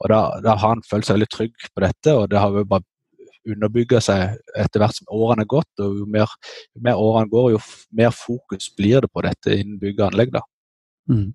Og 0.00 0.12
da, 0.12 0.20
da, 0.44 0.56
har 0.56 0.76
han 0.76 0.86
følt 0.88 1.08
seg 1.08 1.18
veldig 1.18 1.32
trygg 1.32 1.68
på 1.74 1.84
dette, 1.84 2.14
og 2.16 2.30
det 2.32 2.40
har 2.40 2.54
jo 2.54 2.68
bare 2.68 2.86
underbygga 3.50 4.00
seg 4.04 4.38
etter 4.58 4.82
hvert 4.82 4.96
som 4.96 5.12
årene 5.16 5.44
er 5.44 5.50
gått. 5.50 5.70
og 5.82 6.00
Jo 6.00 6.06
mer, 6.08 6.32
jo 6.76 6.84
mer 6.86 7.00
årene 7.00 7.32
går, 7.32 7.52
jo 7.56 7.60
mer 7.96 8.14
fokus 8.14 8.70
blir 8.76 9.04
det 9.04 9.12
på 9.12 9.24
dette 9.26 9.56
innen 9.56 9.78
bygg 9.80 10.00
og 10.00 10.08
anlegg. 10.10 10.32
da. 10.36 10.42
Mm. 11.10 11.30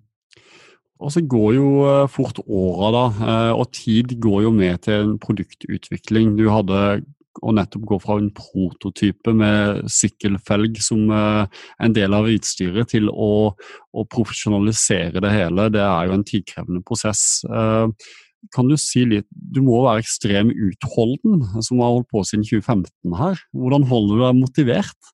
Og 0.96 1.12
så 1.12 1.20
går 1.20 1.50
jo 1.58 1.68
eh, 1.84 2.06
fort 2.08 2.38
åra, 2.46 2.88
da, 2.94 3.04
eh, 3.28 3.52
og 3.52 3.68
tid 3.76 4.14
går 4.22 4.46
jo 4.46 4.52
med 4.54 4.80
til 4.86 5.02
en 5.02 5.18
produktutvikling. 5.20 6.36
Du 6.38 6.48
hadde 6.48 7.02
å 7.42 7.54
nettopp 7.56 7.86
gå 7.90 7.98
fra 8.02 8.18
en 8.20 8.30
prototype 8.34 9.32
med 9.36 9.86
sykkelfelg 9.92 10.78
som 10.84 11.10
eh, 11.12 11.64
en 11.82 11.96
del 11.96 12.16
av 12.16 12.28
utstyret, 12.30 12.88
til 12.92 13.10
å, 13.10 13.32
å, 13.52 14.06
profesjonalisere 14.12 15.22
det 15.24 15.32
hele, 15.34 15.68
det 15.74 15.82
er 15.84 16.08
jo 16.08 16.16
en 16.16 16.26
tidkrevende 16.26 16.84
prosess. 16.86 17.42
Eh, 17.48 18.12
kan 18.54 18.68
du 18.70 18.76
si 18.78 19.02
litt 19.08 19.26
Du 19.32 19.62
må 19.64 19.80
være 19.82 20.04
ekstrem 20.04 20.52
utholden, 20.52 21.40
som 21.64 21.80
har 21.82 21.96
holdt 21.96 22.10
på 22.12 22.22
siden 22.28 22.44
2015 22.46 23.16
her. 23.18 23.40
Hvordan 23.56 23.86
holder 23.90 24.20
du 24.20 24.24
deg 24.26 24.40
motivert? 24.44 25.12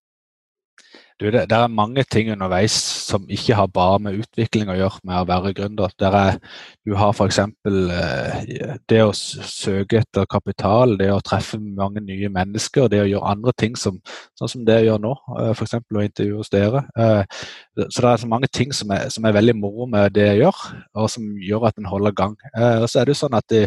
Du, 1.21 1.27
det, 1.31 1.45
det, 1.51 1.57
er 1.57 1.73
mange 1.73 2.05
ting 2.11 2.31
underveis 2.33 2.75
som 3.07 3.27
ikke 3.31 3.57
har 3.59 3.69
bare 3.73 3.99
med 4.03 4.19
utvikling 4.23 4.71
å 4.73 4.77
gjøre, 4.79 5.01
med 5.07 5.21
å 5.21 5.27
være 5.29 5.53
gründer. 5.57 5.93
Der 6.01 6.17
er, 6.19 6.39
du 6.87 6.95
har 6.99 7.13
f.eks. 7.13 7.39
Eh, 7.39 8.77
det 8.91 9.01
å 9.05 9.13
søke 9.15 10.03
etter 10.03 10.29
kapital, 10.31 10.97
det 11.01 11.11
å 11.13 11.21
treffe 11.25 11.61
mange 11.63 12.03
nye 12.05 12.31
mennesker, 12.33 12.89
det 12.93 13.03
å 13.05 13.09
gjøre 13.11 13.35
andre 13.35 13.55
ting 13.59 13.77
som, 13.79 14.01
sånn 14.39 14.53
som 14.55 14.65
det 14.69 14.81
jeg 14.81 14.91
gjør 14.91 15.03
nå, 15.05 15.15
eh, 15.39 15.53
f.eks. 15.57 15.79
å 15.81 16.07
intervjue 16.07 16.41
hos 16.41 16.53
dere. 16.53 16.85
Eh, 16.97 17.45
så 17.89 18.07
det 18.07 18.15
er 18.15 18.25
så 18.25 18.31
mange 18.31 18.51
ting 18.53 18.75
som 18.77 18.93
er, 18.95 19.09
som 19.13 19.29
er, 19.29 19.37
veldig 19.37 19.57
moro 19.57 19.87
med 19.91 20.13
det 20.17 20.27
jeg 20.29 20.43
gjør, 20.43 20.65
og 21.01 21.13
som 21.13 21.29
gjør 21.41 21.69
at 21.71 21.79
en 21.81 21.89
holder 21.89 22.17
gang. 22.17 22.35
Og 22.83 22.89
så 22.91 23.01
er 23.01 23.09
det 23.09 23.15
jo 23.15 23.23
sånn 23.23 23.39
at, 23.39 23.47
de, 23.49 23.63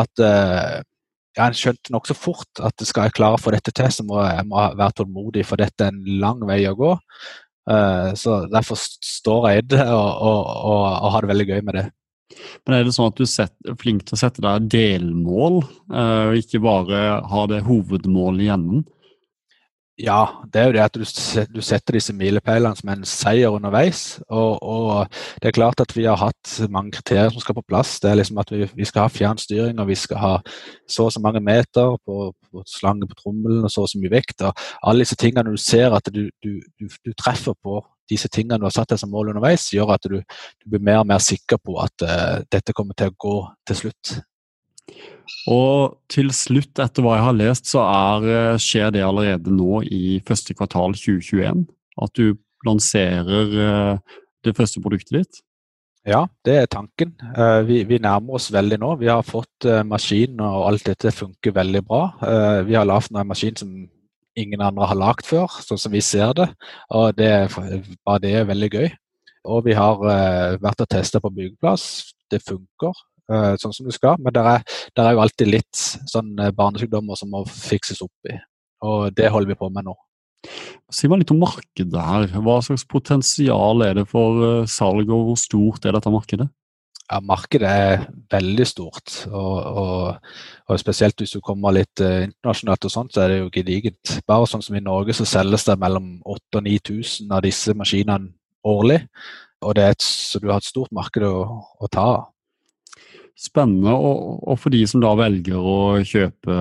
at 0.00 0.22
ja, 1.40 1.46
en 1.48 1.56
skjønte 1.56 1.94
nokså 1.94 2.16
fort 2.18 2.60
at 2.64 2.84
skal 2.86 3.08
jeg 3.08 3.16
klare 3.16 3.38
å 3.38 3.40
få 3.40 3.54
dette 3.54 3.72
til, 3.76 3.88
så 3.92 4.04
må 4.06 4.20
jeg 4.22 4.44
må 4.50 4.64
være 4.76 5.00
tålmodig, 5.00 5.46
for 5.48 5.60
dette 5.60 5.86
er 5.86 5.94
en 5.94 6.20
lang 6.20 6.42
vei 6.48 6.62
å 6.68 6.76
gå. 6.78 6.92
Uh, 7.70 8.12
så 8.18 8.42
Derfor 8.50 8.78
står 8.80 9.48
jeg 9.50 9.62
i 9.62 9.66
det 9.76 9.84
og, 9.84 10.08
og, 10.26 10.38
og, 10.48 10.84
og, 10.90 11.08
har 11.14 11.24
det 11.24 11.30
veldig 11.32 11.48
gøy 11.50 11.60
med 11.66 11.78
det. 11.78 11.86
Men 12.64 12.76
Er 12.76 12.86
det 12.86 12.94
sånn 12.96 13.10
at 13.10 13.18
du 13.18 13.26
er 13.26 13.76
flink 13.80 14.06
til 14.06 14.16
å 14.16 14.20
sette 14.20 14.42
deg 14.44 14.68
delmål, 14.72 15.60
uh, 15.92 16.30
og 16.30 16.40
ikke 16.40 16.62
bare 16.64 17.04
ha 17.32 17.44
det 17.50 17.64
hovedmålet 17.68 18.48
i? 18.48 18.82
Ja, 20.00 20.20
det 20.48 20.60
er 20.60 20.66
jo 20.66 20.72
det 20.72 20.80
at 20.80 20.94
du, 21.52 21.60
setter 21.60 21.92
disse 21.92 22.14
milepælene 22.16 22.76
som 22.78 22.88
en 22.88 23.02
seier 23.04 23.52
underveis. 23.52 24.20
Og, 24.28 24.62
og, 24.62 25.08
det 25.42 25.50
er 25.50 25.56
klart 25.58 25.82
at 25.84 25.92
vi 25.96 26.06
har 26.08 26.16
hatt 26.16 26.54
mange 26.72 26.94
kriterier 26.96 27.28
som 27.30 27.42
skal 27.44 27.58
på 27.58 27.66
plass. 27.68 27.98
Det 28.00 28.10
er 28.10 28.16
liksom 28.16 28.40
at 28.40 28.52
vi, 28.54 28.64
vi 28.74 28.88
skal 28.88 29.04
ha 29.04 29.12
fjernstyring, 29.12 29.80
og 29.80 29.90
vi 29.90 29.98
skal 30.00 30.22
ha 30.22 30.32
så 30.88 31.10
og 31.10 31.12
så 31.12 31.20
mange 31.20 31.42
meter 31.44 31.98
på, 32.06 32.32
på 32.32 32.64
slange 32.66 33.08
på 33.08 33.18
trommelen 33.18 33.64
og 33.64 33.72
så 33.72 33.84
og 33.84 33.92
så 33.92 34.00
mye 34.00 34.14
vekt. 34.14 34.40
og 34.48 34.64
Alle 34.82 35.04
disse 35.04 35.20
tingene 35.20 35.52
du 35.52 35.60
ser 35.60 35.92
at 35.92 36.08
du, 36.14 36.28
du, 36.44 36.60
du 36.88 37.12
treffer 37.18 37.58
på 37.62 37.82
disse 38.10 38.28
tingene 38.32 38.58
du 38.58 38.66
har 38.66 38.74
satt 38.74 38.94
deg 38.94 39.02
som 39.02 39.12
mål 39.12 39.34
underveis, 39.34 39.68
gjør 39.74 39.94
at 39.94 40.08
du, 40.10 40.18
blir 40.66 40.82
mer 40.82 41.04
og 41.04 41.10
mer 41.12 41.20
sikker 41.22 41.60
på 41.62 41.76
at 41.82 42.06
uh, 42.06 42.40
dette 42.50 42.74
kommer 42.76 42.96
til 42.98 43.12
å 43.12 43.18
gå 43.20 43.36
til 43.68 43.82
slutt. 43.84 44.16
Og 45.50 45.96
til 46.12 46.30
slutt, 46.36 46.78
etter 46.82 47.04
hva 47.04 47.16
jeg 47.16 47.26
har 47.26 47.36
lest, 47.36 47.68
så 47.72 47.84
er, 47.84 48.26
eh, 48.28 48.60
skjer 48.60 48.90
det 48.94 49.04
allerede 49.04 49.52
nå 49.54 49.82
i 49.86 50.20
første 50.26 50.54
kvartal 50.54 50.94
2021? 50.94 51.66
At 52.00 52.12
du 52.14 52.36
lanserer 52.66 53.54
eh, 53.66 54.18
det 54.44 54.56
første 54.56 54.82
produktet 54.84 55.16
ditt? 55.16 55.40
Ja, 56.08 56.26
det 56.44 56.56
er 56.56 56.68
tanken. 56.70 57.14
Eh, 57.36 57.60
vi, 57.68 57.82
vi 57.88 58.00
nærmer 58.00 58.36
oss 58.36 58.50
veldig 58.52 58.78
nå. 58.80 58.94
Vi 59.00 59.08
har 59.08 59.24
fått 59.26 59.68
maskinen 59.86 60.40
og 60.44 60.68
alt 60.68 60.86
dette 60.88 61.12
funker 61.12 61.56
veldig 61.56 61.82
bra. 61.86 62.02
Vi 62.64 62.76
har 62.76 62.88
lagd 62.88 63.12
en 63.12 63.28
maskin 63.28 63.56
som 63.56 63.74
ingen 64.38 64.62
andre 64.64 64.86
har 64.88 64.96
lagd 64.96 65.26
før, 65.28 65.50
sånn 65.64 65.80
som 65.80 65.92
vi 65.92 66.00
ser 66.04 66.32
det. 66.36 66.48
Og 66.96 67.12
det, 67.16 67.32
bare 68.06 68.22
det 68.22 68.34
er 68.38 68.48
veldig 68.48 68.70
gøy. 68.72 68.88
Og 69.50 69.64
vi 69.64 69.76
har 69.76 70.00
vært 70.60 70.84
og 70.84 70.88
testa 70.88 71.20
på 71.20 71.32
byggeplass. 71.32 72.14
Det 72.30 72.40
funker. 72.44 72.96
Eh, 73.30 73.56
sånn 73.62 73.74
som 73.74 73.86
du 73.86 73.94
skal. 73.94 74.18
Men 74.18 74.34
det 74.34 74.42
er, 74.42 74.62
er, 74.98 75.10
jo 75.14 75.24
alltid 75.24 75.52
litt 75.52 75.82
sånn 76.10 76.32
eh, 76.40 76.54
barnesykdommer 76.56 77.18
som 77.18 77.30
må 77.30 77.44
fikses 77.46 78.02
opp 78.02 78.30
i. 78.30 78.38
Og 78.86 79.10
det 79.14 79.30
holder 79.30 79.52
vi 79.52 79.60
på 79.60 79.68
med 79.70 79.86
nå. 79.86 79.94
Si 80.90 81.06
meg 81.06 81.20
litt 81.20 81.34
om 81.34 81.42
markedet 81.44 82.06
her. 82.06 82.30
Hva 82.42 82.58
slags 82.64 82.86
potensial 82.88 83.84
er 83.86 84.00
det 84.00 84.08
for 84.10 84.46
eh, 84.46 84.70
salg, 84.70 85.12
og 85.12 85.28
hvor 85.28 85.38
stort 85.38 85.86
er 85.86 85.94
dette 85.94 86.12
markedet? 86.12 86.48
Ja, 87.10 87.18
Markedet 87.26 87.66
er 87.66 88.02
veldig 88.30 88.64
stort, 88.70 89.16
og, 89.26 89.54
og, 89.80 90.26
og, 90.68 90.76
spesielt 90.78 91.18
hvis 91.18 91.32
du 91.34 91.40
kommer 91.42 91.74
litt 91.74 91.98
internasjonalt, 91.98 92.86
og 92.86 92.92
sånt, 92.94 93.10
så 93.10 93.24
er 93.24 93.32
det 93.32 93.38
jo 93.40 93.48
gedigent. 93.56 94.12
Bare 94.30 94.46
sånn 94.46 94.62
som 94.62 94.76
i 94.78 94.82
Norge 94.84 95.16
så 95.18 95.26
selges 95.26 95.66
det 95.66 95.74
mellom 95.82 96.20
8000 96.22 96.60
og 96.60 96.68
9000 96.68 97.34
av 97.34 97.42
disse 97.42 97.74
maskinene 97.74 98.30
årlig. 98.62 99.00
og 99.58 99.74
det 99.74 99.82
er 99.82 99.96
et, 99.96 100.06
Så 100.06 100.38
du 100.38 100.52
har 100.52 100.62
et 100.62 100.70
stort 100.70 100.94
marked 100.94 101.26
å, 101.26 101.34
å 101.82 101.90
ta 101.90 102.06
av 102.12 102.22
spennende. 103.40 103.94
Og, 103.94 104.40
og, 104.44 104.58
for 104.60 104.74
de 104.74 104.82
som 104.88 105.02
da 105.02 105.14
velger 105.18 105.56
å 105.56 105.78
kjøpe 106.06 106.60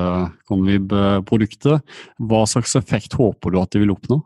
Convib-produktet, 0.49 1.85
hva 2.19 2.45
slags 2.49 2.77
effekt 2.79 3.17
håper 3.19 3.53
du 3.53 3.61
at 3.61 3.75
de 3.75 3.83
vil 3.83 3.95
oppnå? 3.95 4.21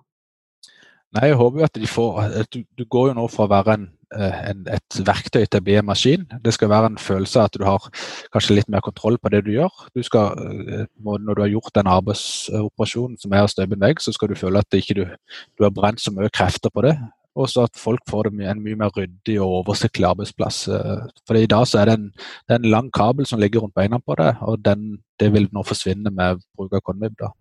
Nei, 1.13 1.27
Jeg 1.29 1.37
håper 1.37 1.61
jo 1.61 1.65
at 1.67 1.75
de 1.77 1.89
får 1.89 2.21
Du, 2.49 2.63
du 2.73 2.87
går 2.89 3.11
jo 3.11 3.17
nå 3.19 3.27
fra 3.29 3.45
å 3.45 3.51
være 3.51 3.75
en, 3.77 3.83
eh, 4.17 4.37
en, 4.49 4.63
et 4.73 4.97
verktøy 5.05 5.43
til 5.43 5.59
å 5.59 5.65
bli 5.65 5.75
en 5.77 5.85
maskin. 5.85 6.23
Det 6.41 6.53
skal 6.55 6.71
være 6.71 6.89
en 6.89 7.01
følelse 7.01 7.37
av 7.37 7.51
at 7.51 7.59
du 7.59 7.65
har 7.67 7.85
kanskje 8.33 8.57
litt 8.57 8.71
mer 8.73 8.81
kontroll 8.85 9.19
på 9.21 9.29
det 9.29 9.43
du 9.45 9.51
gjør. 9.53 9.83
Du 9.93 10.01
skal, 10.05 10.33
eh, 10.73 10.87
når 11.05 11.37
du 11.37 11.43
har 11.43 11.51
gjort 11.53 11.75
den 11.77 11.91
arbeidsoperasjonen 11.93 13.21
som 13.21 13.35
er 13.37 13.45
å 13.45 13.51
støpe 13.51 13.77
en 13.77 13.85
vegg, 13.85 14.01
så 14.01 14.13
skal 14.15 14.33
du 14.33 14.39
føle 14.39 14.63
at 14.65 14.79
ikke 14.79 14.97
du, 14.97 15.03
du 15.05 15.67
har 15.67 15.75
brent 15.75 16.01
så 16.01 16.13
mye 16.15 16.33
krefter 16.33 16.73
på 16.73 16.87
det 16.87 16.97
og 17.35 17.49
så 17.49 17.67
at 17.67 17.79
folk 17.79 18.03
får 18.09 18.29
en 18.31 18.61
mye 18.63 18.77
mer 18.79 18.93
ryddig 18.95 19.39
og 19.41 19.59
oversiktlig 19.63 20.09
arbeidsplass. 20.09 20.67
Eh, 20.69 21.05
for 21.27 21.39
I 21.39 21.49
dag 21.49 21.67
så 21.69 21.81
er 21.81 21.89
det 21.89 21.99
en, 21.99 22.09
det 22.47 22.57
er 22.57 22.61
en 22.61 22.73
lang 22.75 22.91
kabel 22.93 23.29
som 23.29 23.41
ligger 23.41 23.65
rundt 23.65 23.77
beina 23.77 23.99
på 23.99 24.17
det, 24.19 24.35
og 24.41 24.61
den, 24.65 24.97
det 25.19 25.33
vil 25.33 25.49
nå 25.53 25.65
forsvinne 25.65 26.13
med 26.13 26.43
bruk 26.57 26.77
av 26.77 26.85
Convib. 26.85 27.17
da. 27.19 27.33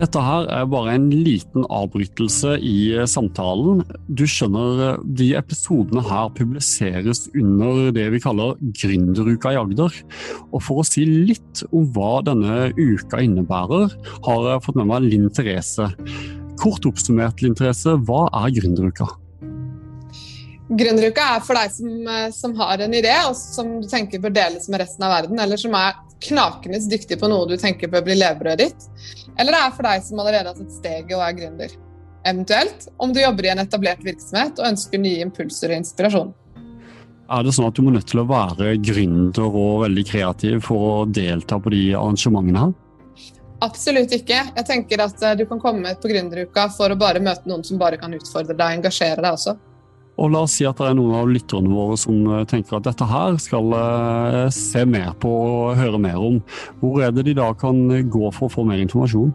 Dette 0.00 0.20
her 0.24 0.46
er 0.48 0.68
bare 0.72 0.94
en 0.96 1.10
liten 1.12 1.66
avbrytelse 1.68 2.54
i 2.64 2.76
eh, 2.96 3.08
samtalen. 3.10 3.82
Du 4.08 4.22
skjønner, 4.24 4.80
eh, 4.86 5.02
de 5.20 5.26
episodene 5.36 6.00
her 6.06 6.30
publiseres 6.38 7.26
under 7.36 7.90
det 7.92 8.06
vi 8.14 8.22
kaller 8.24 8.56
Gründeruka 8.80 9.52
i 9.52 9.60
Agder. 9.60 10.00
Og 10.54 10.64
for 10.64 10.80
å 10.80 10.86
si 10.88 11.04
litt 11.04 11.66
om 11.68 11.84
hva 11.92 12.22
denne 12.24 12.70
uka 12.80 13.20
innebærer, 13.20 13.92
har 14.24 14.48
jeg 14.48 14.64
fått 14.64 14.80
med 14.80 14.88
meg 14.88 15.04
Linn 15.10 15.28
Therese. 15.36 15.90
Kort 16.60 16.84
oppsummert, 16.84 17.40
Interesse, 17.46 17.96
hva 18.04 18.26
er 18.42 18.52
gründeruka? 18.58 19.08
Gründeruka 20.70 21.24
er 21.34 21.40
for 21.42 21.58
deg 21.58 21.72
som, 21.74 21.90
eh, 22.06 22.30
som, 22.30 22.54
har 22.60 22.78
en 22.84 22.94
idé 22.94 23.14
og 23.26 23.34
som 23.34 23.80
du 23.80 23.88
tenker 23.90 24.20
bør 24.22 24.34
deles 24.36 24.68
med 24.68 24.82
resten 24.84 25.06
av 25.06 25.14
verden, 25.16 25.40
eller 25.40 25.58
som 25.58 25.74
er 25.74 25.96
knakende 26.20 26.78
dyktig 26.92 27.18
på 27.18 27.30
noe 27.32 27.48
du 27.48 27.56
tenker 27.58 27.90
bør 27.90 28.04
bli 28.06 28.18
levebrødet 28.20 28.68
ditt. 28.68 28.90
Eller 29.38 29.56
det 29.56 29.62
er 29.62 29.72
for 29.78 29.88
deg 29.88 30.04
som 30.04 30.20
allerede 30.20 30.52
har 30.52 30.58
tatt 30.58 30.76
steget 30.76 31.16
og 31.16 31.24
er 31.24 31.38
gründer. 31.38 31.74
Eventuelt 32.28 32.86
om 33.00 33.14
du 33.16 33.22
jobber 33.22 33.48
i 33.48 33.52
en 33.54 33.64
etablert 33.64 34.04
virksomhet 34.04 34.60
og 34.60 34.68
ønsker 34.68 35.00
nye 35.00 35.24
impulser 35.24 35.72
og 35.72 35.80
inspirasjon. 35.80 36.34
Er 37.30 37.46
det 37.46 37.54
sånn 37.56 37.70
at 37.70 37.78
du 37.78 37.82
må 37.86 37.94
nødt 37.94 38.10
til 38.10 38.20
å 38.20 38.28
være 38.28 38.74
gründer 38.84 39.48
og 39.48 39.84
veldig 39.86 40.04
kreativ 40.06 40.64
for 40.66 40.86
å 40.90 40.94
delta 41.08 41.58
på 41.62 41.72
de 41.72 41.84
arrangementene 41.94 42.66
her? 42.66 42.72
Absolutt 43.64 44.12
ikke. 44.16 44.38
Jeg 44.56 44.66
tenker 44.68 45.02
at 45.04 45.22
eh, 45.24 45.36
Du 45.40 45.44
kan 45.48 45.60
komme 45.60 45.92
på 46.00 46.10
gründeruka 46.10 46.68
for 46.72 46.92
å 46.92 47.00
bare 47.00 47.22
møte 47.22 47.48
noen 47.50 47.64
som 47.66 47.80
bare 47.80 48.00
kan 48.00 48.14
utfordre 48.16 48.56
deg 48.56 48.64
og 48.64 48.78
engasjere 48.80 49.20
deg 49.20 49.36
også. 49.36 49.56
Og 50.20 50.32
La 50.32 50.42
oss 50.44 50.56
si 50.58 50.66
at 50.68 50.76
det 50.76 50.88
er 50.90 50.96
noen 50.98 51.14
av 51.16 51.28
lytterne 51.32 51.72
våre 51.72 51.96
som 52.00 52.16
eh, 52.28 52.46
tenker 52.48 52.78
at 52.78 52.88
dette 52.88 53.08
her 53.08 53.36
skal 53.40 53.72
uh, 53.72 54.48
se 54.52 54.84
mer 54.88 55.14
på 55.20 55.30
og 55.30 55.78
høre 55.80 56.00
mer 56.00 56.18
om. 56.20 56.40
Hvor 56.80 57.04
er 57.04 57.14
det 57.16 57.28
de 57.28 57.36
da 57.38 57.52
kan 57.56 57.86
gå 57.88 58.32
for 58.36 58.48
å 58.48 58.54
få 58.58 58.66
mer 58.68 58.82
informasjon? 58.84 59.32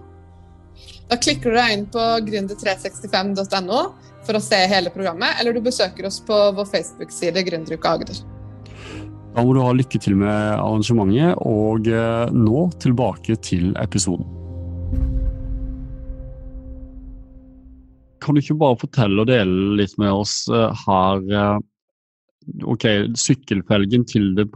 Da 1.09 1.17
klikker 1.21 1.53
du 1.53 1.57
deg 1.57 1.73
inn 1.73 1.87
på 1.93 2.03
gründer365.no 2.27 3.81
for 4.25 4.37
å 4.37 4.41
se 4.41 4.57
hele 4.69 4.89
programmet, 4.93 5.37
eller 5.39 5.53
du 5.53 5.61
besøker 5.65 6.07
oss 6.09 6.17
på 6.25 6.37
vår 6.57 6.65
Facebook-side 6.71 7.45
Gründeruka 7.45 7.93
Agder. 7.93 8.23
Da 9.35 9.43
må 9.43 9.51
du 9.51 9.59
ha 9.59 9.73
lykke 9.75 9.99
til 9.99 10.15
med 10.15 10.31
arrangementet, 10.31 11.35
og 11.43 11.89
eh, 11.91 12.31
nå 12.31 12.59
tilbake 12.79 13.35
til 13.43 13.73
episoden. 13.81 14.23
Kan 18.23 18.37
du 18.37 18.41
ikke 18.41 18.55
bare 18.61 18.79
fortelle 18.79 19.25
og 19.25 19.27
dele 19.27 19.75
litt 19.81 19.97
med 19.99 20.13
oss 20.15 20.45
eh, 20.47 20.85
her 20.85 21.27
eh, 21.27 21.59
ok, 22.63 22.87
Sykkelfelgen 23.19 24.07
til, 24.07 24.31
det, 24.39 24.47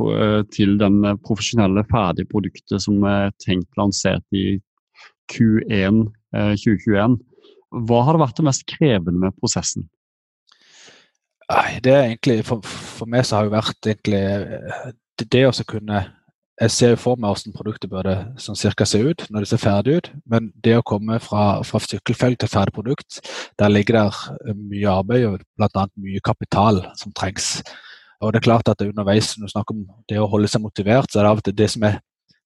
til 0.56 0.78
den 0.80 1.02
profesjonelle 1.28 1.84
ferdige 1.92 2.32
produktet 2.32 2.80
som 2.86 3.04
er 3.04 3.36
tenkt 3.44 3.76
lansert 3.76 4.24
i 4.32 4.62
Q1 5.34 6.06
2021. 6.32 7.20
Hva 7.90 8.04
har 8.08 8.22
vært 8.22 8.40
det 8.40 8.48
mest 8.48 8.64
krevende 8.70 9.28
med 9.28 9.36
prosessen? 9.42 9.90
Det 11.84 11.92
er 11.94 12.04
egentlig, 12.12 12.44
for, 12.46 12.62
for, 12.62 13.10
meg 13.10 13.26
så 13.26 13.40
har 13.40 13.48
det 13.48 13.56
vært 13.56 13.88
egentlig 13.90 14.22
eh, 14.22 14.90
det, 15.18 15.26
det 15.34 15.46
å 15.48 15.54
kunne 15.66 16.04
Jeg 16.60 16.74
ser 16.76 16.92
jo 16.94 17.00
for 17.00 17.18
meg 17.18 17.32
hvordan 17.32 17.56
produktet 17.56 17.90
burde 17.90 18.14
sånn 18.44 18.58
cirka 18.60 18.86
se 18.86 19.00
ut 19.00 19.24
når 19.32 19.46
det 19.46 19.50
ser 19.50 19.62
ferdig 19.64 19.96
ut, 19.98 20.10
men 20.28 20.50
det 20.60 20.76
å 20.76 20.84
komme 20.86 21.16
fra, 21.24 21.64
fra 21.64 21.80
sykkelfelt 21.80 22.42
til 22.42 22.52
ferdig 22.52 22.76
produkt, 22.76 23.22
der 23.58 23.72
ligger 23.72 23.96
der 23.96 24.56
mye 24.58 24.92
arbeid 24.92 25.26
og 25.30 25.46
bl.a. 25.56 25.86
mye 25.96 26.20
kapital 26.20 26.84
som 27.00 27.16
trengs. 27.16 27.62
Og 28.20 28.34
det 28.34 28.42
er 28.42 28.48
klart 28.50 28.68
at 28.68 28.84
underveis 28.84 29.38
når 29.38 29.48
du 29.48 29.54
snakker 29.54 29.78
om 29.78 29.88
det 30.12 30.20
å 30.20 30.28
holde 30.28 30.52
seg 30.52 30.64
motivert, 30.66 31.08
så 31.08 31.22
er 31.22 31.26
det 31.26 31.32
av 31.32 31.40
og 31.40 31.48
til 31.48 31.58
det 31.62 31.70
som 31.72 31.88
er, 31.88 32.00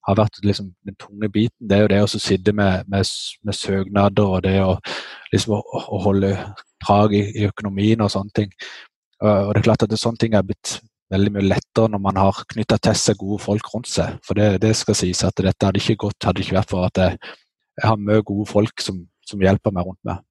har 0.06 0.20
vært 0.20 0.40
liksom 0.46 0.70
den 0.86 1.00
tunge 1.02 1.30
biten. 1.34 1.68
Det 1.68 1.78
er 1.78 1.84
jo 1.84 1.92
det 1.96 2.02
å 2.06 2.12
sitte 2.14 2.54
med, 2.54 2.86
med, 2.94 3.10
med, 3.42 3.58
søknader 3.58 4.38
og 4.38 4.44
det 4.46 4.60
å, 4.62 4.76
liksom, 5.34 5.58
å, 5.58 5.84
å 5.98 6.02
holde 6.06 6.36
trag 6.86 7.16
i, 7.18 7.24
i, 7.34 7.48
økonomien 7.50 8.06
og 8.06 8.14
sånne 8.14 8.38
ting. 8.38 8.54
Og 9.24 9.54
det 9.54 9.62
er 9.62 9.66
klart 9.70 9.86
at 9.86 9.92
det, 9.92 10.00
sånne 10.02 10.20
ting 10.20 10.34
er 10.36 10.44
blitt 10.44 10.78
veldig 11.14 11.32
mye 11.36 11.46
lettere 11.46 11.92
når 11.94 12.02
man 12.04 12.20
har 12.20 12.42
knytta 12.52 12.80
til 12.82 12.98
seg 13.00 13.20
gode 13.22 13.40
folk 13.44 13.70
rundt 13.74 13.90
seg. 13.92 14.18
For 14.26 14.40
det, 14.40 14.60
det, 14.64 14.74
skal 14.80 14.98
sies 14.98 15.24
at 15.26 15.40
dette 15.40 15.70
hadde 15.70 15.82
ikke 15.82 16.02
gått 16.08 16.28
hadde 16.28 16.44
ikke 16.44 16.58
vært 16.58 16.74
for 16.74 16.88
at 16.88 17.00
jeg, 17.00 17.34
jeg 17.80 17.90
har 17.90 18.02
mye 18.02 18.26
gode 18.26 18.48
folk 18.50 18.84
som, 18.84 19.04
som 19.28 19.44
hjelper 19.44 19.76
meg 19.76 19.88
rundt 19.88 20.02
meg. 20.10 20.24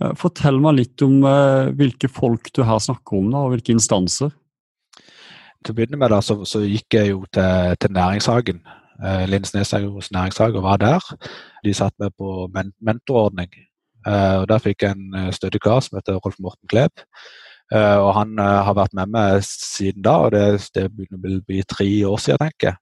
Eh, 0.00 0.14
fortell 0.20 0.60
meg 0.62 0.78
litt 0.78 1.04
om 1.06 1.18
eh, 1.28 1.74
hvilke 1.76 2.10
folk 2.12 2.52
du 2.54 2.62
her 2.66 2.80
snakker 2.82 3.20
om, 3.20 3.28
da, 3.34 3.44
og 3.44 3.54
hvilke 3.54 3.74
instanser. 3.74 4.32
Til 5.64 5.72
å 5.72 5.76
begynne 5.76 6.00
med 6.00 6.12
da, 6.12 6.20
så, 6.24 6.38
så 6.48 6.62
gikk 6.64 6.98
jeg 6.98 7.14
jo 7.14 7.22
til, 7.32 7.76
til 7.80 7.94
Næringshagen. 7.96 8.64
Eh, 9.02 9.24
Lindesnes 9.30 9.72
er 9.74 9.86
jo 9.86 9.94
hos 9.96 10.12
Næringshage 10.14 10.60
og 10.60 10.66
var 10.66 10.82
der. 10.82 11.14
De 11.64 11.74
satt 11.74 11.96
meg 12.02 12.12
på 12.18 12.46
men 12.54 12.74
mentorordning. 12.84 13.50
Eh, 14.04 14.36
og 14.42 14.48
Der 14.50 14.60
fikk 14.62 14.84
jeg 14.84 14.98
en 14.98 15.16
eh, 15.16 15.32
stødig 15.32 15.62
kar 15.64 15.80
som 15.82 15.98
heter 15.98 16.20
Rolf 16.20 16.36
Morten 16.38 16.68
Kleb. 16.70 16.92
Eh, 17.72 17.98
og 17.98 18.10
Han 18.18 18.38
eh, 18.38 18.60
har 18.66 18.76
vært 18.76 18.96
med 18.96 19.12
meg 19.14 19.44
siden 19.46 20.04
da, 20.04 20.18
og 20.26 20.34
det, 20.34 20.68
det 20.76 20.88
begynner 20.92 21.38
å 21.38 21.44
bli 21.46 21.62
tre 21.68 21.88
år 22.08 22.20
siden, 22.20 22.42
tenker 22.42 22.72
jeg. 22.72 22.80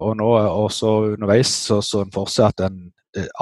Og 0.00 0.14
nå 0.16 0.30
også 0.32 0.94
underveis 1.12 1.50
så, 1.66 1.82
så 1.84 2.06
en 2.06 2.14
for 2.14 2.30
seg 2.32 2.54
at 2.54 2.64
en, 2.70 2.78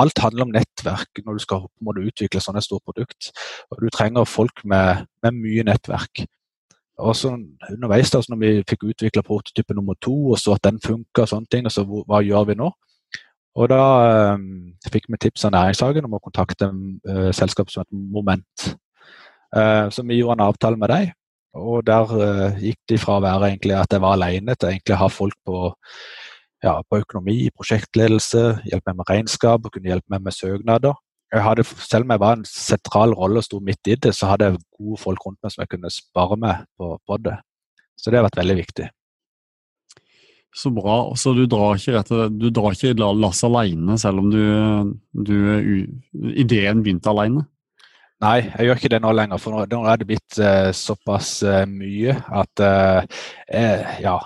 alt 0.00 0.18
handler 0.18 0.46
om 0.46 0.54
nettverk 0.56 1.20
når 1.26 1.36
du 1.36 1.42
skal 1.44 1.66
må 1.84 1.92
du 1.94 2.00
utvikle 2.08 2.40
sånne 2.42 2.62
store 2.64 2.82
produkt. 2.88 3.30
Og 3.70 3.84
du 3.84 3.90
trenger 3.94 4.26
folk 4.26 4.64
med, 4.64 5.04
med 5.22 5.38
mye 5.38 5.66
nettverk. 5.68 6.24
Og 6.98 7.14
så 7.14 7.30
underveis 7.70 8.10
da, 8.10 8.22
så 8.22 8.32
når 8.32 8.40
vi 8.42 8.50
fikk 8.66 8.88
utvikla 8.90 9.22
prototype 9.22 9.76
nummer 9.76 9.94
to, 10.02 10.16
og 10.32 10.40
så 10.40 10.56
at 10.56 10.64
den 10.66 10.80
funka, 10.82 11.22
og 11.22 11.30
sånne 11.30 11.50
ting, 11.52 11.68
og 11.68 12.02
hva 12.10 12.24
gjør 12.26 12.48
vi 12.48 12.58
nå? 12.58 12.72
Og 13.58 13.70
da 13.70 13.82
um, 14.34 14.74
fikk 14.90 15.08
vi 15.10 15.18
tips 15.22 15.46
av 15.46 15.54
Næringshagen 15.54 16.06
om 16.06 16.16
å 16.18 16.22
kontakte 16.22 16.68
uh, 16.70 17.30
selskap 17.34 17.70
som 17.70 17.82
heter 17.82 18.02
Moment. 18.14 18.68
Uh, 19.56 19.88
så 19.92 20.04
vi 20.04 20.20
gjorde 20.20 20.38
en 20.38 20.48
avtale 20.48 20.76
med 20.80 20.92
dem, 20.92 21.12
og 21.56 21.84
der 21.88 22.10
uh, 22.12 22.58
gikk 22.60 22.80
de 22.90 22.98
fra 23.00 23.16
å 23.18 23.24
være 23.24 23.52
egentlig 23.52 23.76
at 23.78 23.94
jeg 23.94 24.04
var 24.04 24.18
alene, 24.18 24.56
til 24.56 24.74
egentlig 24.74 24.96
å 24.96 25.02
ha 25.04 25.08
folk 25.12 25.36
på 25.48 25.68
ja, 26.64 26.78
på 26.90 27.00
økonomi, 27.02 27.48
prosjektledelse, 27.54 28.42
hjelpe 28.66 28.90
meg 28.90 29.00
med 29.00 29.10
regnskap 29.12 29.68
kunne 29.70 29.92
hjelpe 29.92 30.10
meg 30.10 30.24
med 30.26 30.34
søknader. 30.34 30.96
Hadde, 31.28 31.64
selv 31.84 32.06
om 32.06 32.14
jeg 32.14 32.22
var 32.22 32.38
en 32.38 32.46
sentral 32.48 33.12
rolle 33.14 33.42
og 33.42 33.44
sto 33.44 33.60
midt 33.62 33.90
i 33.92 33.98
det, 34.00 34.14
så 34.16 34.30
hadde 34.30 34.48
jeg 34.48 34.62
gode 34.78 35.00
folk 35.02 35.26
rundt 35.26 35.38
meg 35.44 35.52
som 35.52 35.62
jeg 35.62 35.72
kunne 35.74 35.90
spare 35.92 36.38
med 36.40 36.64
på, 36.80 36.94
på 37.04 37.18
det. 37.26 37.36
Så 37.98 38.10
det 38.10 38.18
har 38.18 38.26
vært 38.26 38.40
veldig 38.40 38.56
viktig. 38.62 38.88
Så 40.56 40.72
bra. 40.72 40.96
Så 41.20 41.34
du 41.36 41.44
drar 41.50 41.76
ikke, 41.76 41.98
rett, 41.98 42.12
du 42.40 42.48
drar 42.54 42.72
ikke 42.72 42.94
lasset 42.96 43.46
alene, 43.50 43.98
selv 44.00 44.24
om 44.24 44.32
du, 44.32 44.42
du, 45.12 45.36
ideen 46.32 46.80
begynte 46.82 47.12
alene? 47.12 47.44
Nei, 48.18 48.38
jeg 48.50 48.66
gjør 48.66 48.80
ikke 48.80 48.90
det 48.90 48.98
nå 49.04 49.10
lenger, 49.14 49.38
for 49.38 49.54
nå, 49.54 49.64
nå 49.70 49.84
er 49.86 49.98
det 50.00 50.06
blitt 50.08 50.38
uh, 50.42 50.70
såpass 50.74 51.36
uh, 51.46 51.62
mye 51.70 52.16
at 52.40 52.62
uh, 52.66 53.20
jeg, 53.46 53.84
ja, 54.02 54.16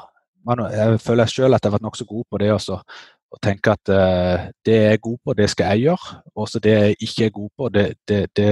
man, 0.49 0.63
jeg 0.73 1.01
føler 1.05 1.29
selv 1.29 1.59
at 1.59 1.61
jeg 1.61 1.69
har 1.69 1.77
vært 1.77 1.85
nokså 1.85 2.07
god 2.09 2.25
på 2.31 2.41
det 2.41 2.49
også. 2.55 2.79
Og 3.33 3.41
tenke 3.41 3.73
at 3.73 3.89
det 3.89 4.75
jeg 4.77 4.89
er 4.93 4.99
god 5.01 5.15
på, 5.25 5.33
det 5.33 5.47
skal 5.49 5.71
jeg 5.73 5.87
gjøre. 5.87 6.17
Og 6.37 6.51
det 6.65 6.73
jeg 6.73 6.97
ikke 7.01 7.25
er 7.25 7.31
god 7.33 7.49
på, 7.57 7.69
det, 7.73 7.85
det, 8.09 8.19
det, 8.37 8.49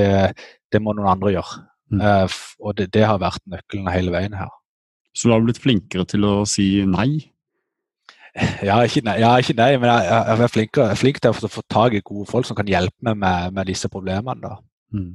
det 0.73 0.80
må 0.80 0.94
noen 0.97 1.11
andre 1.11 1.35
gjøre. 1.35 1.59
Mm. 1.92 2.38
Og 2.64 2.78
det, 2.78 3.02
har 3.04 3.20
vært 3.20 3.44
nøkkelen 3.44 3.90
hele 3.92 4.14
veien 4.14 4.38
her. 4.40 4.49
Så 5.12 5.28
du 5.28 5.35
har 5.35 5.44
blitt 5.44 5.61
flinkere 5.61 6.06
til 6.09 6.25
å 6.25 6.32
si 6.49 6.70
nei? 6.88 7.11
Ja, 8.64 8.78
ikke 8.87 9.04
nei, 9.04 9.18
ja, 9.20 9.35
ikke 9.37 9.59
nei 9.59 9.75
men 9.75 9.90
jeg, 9.90 10.09
jeg 10.09 10.47
er 10.47 10.54
flinkere, 10.54 10.97
flink 10.97 11.20
til 11.20 11.35
å 11.35 11.52
få 11.59 11.66
tak 11.68 11.99
i 11.99 12.00
gode 12.00 12.30
folk 12.30 12.49
som 12.49 12.56
kan 12.56 12.73
hjelpe 12.73 13.04
meg 13.04 13.20
med, 13.20 13.52
med 13.61 13.68
disse 13.68 13.92
problemene. 13.92 14.40
Da. 14.47 14.56
Mm. 14.90 15.14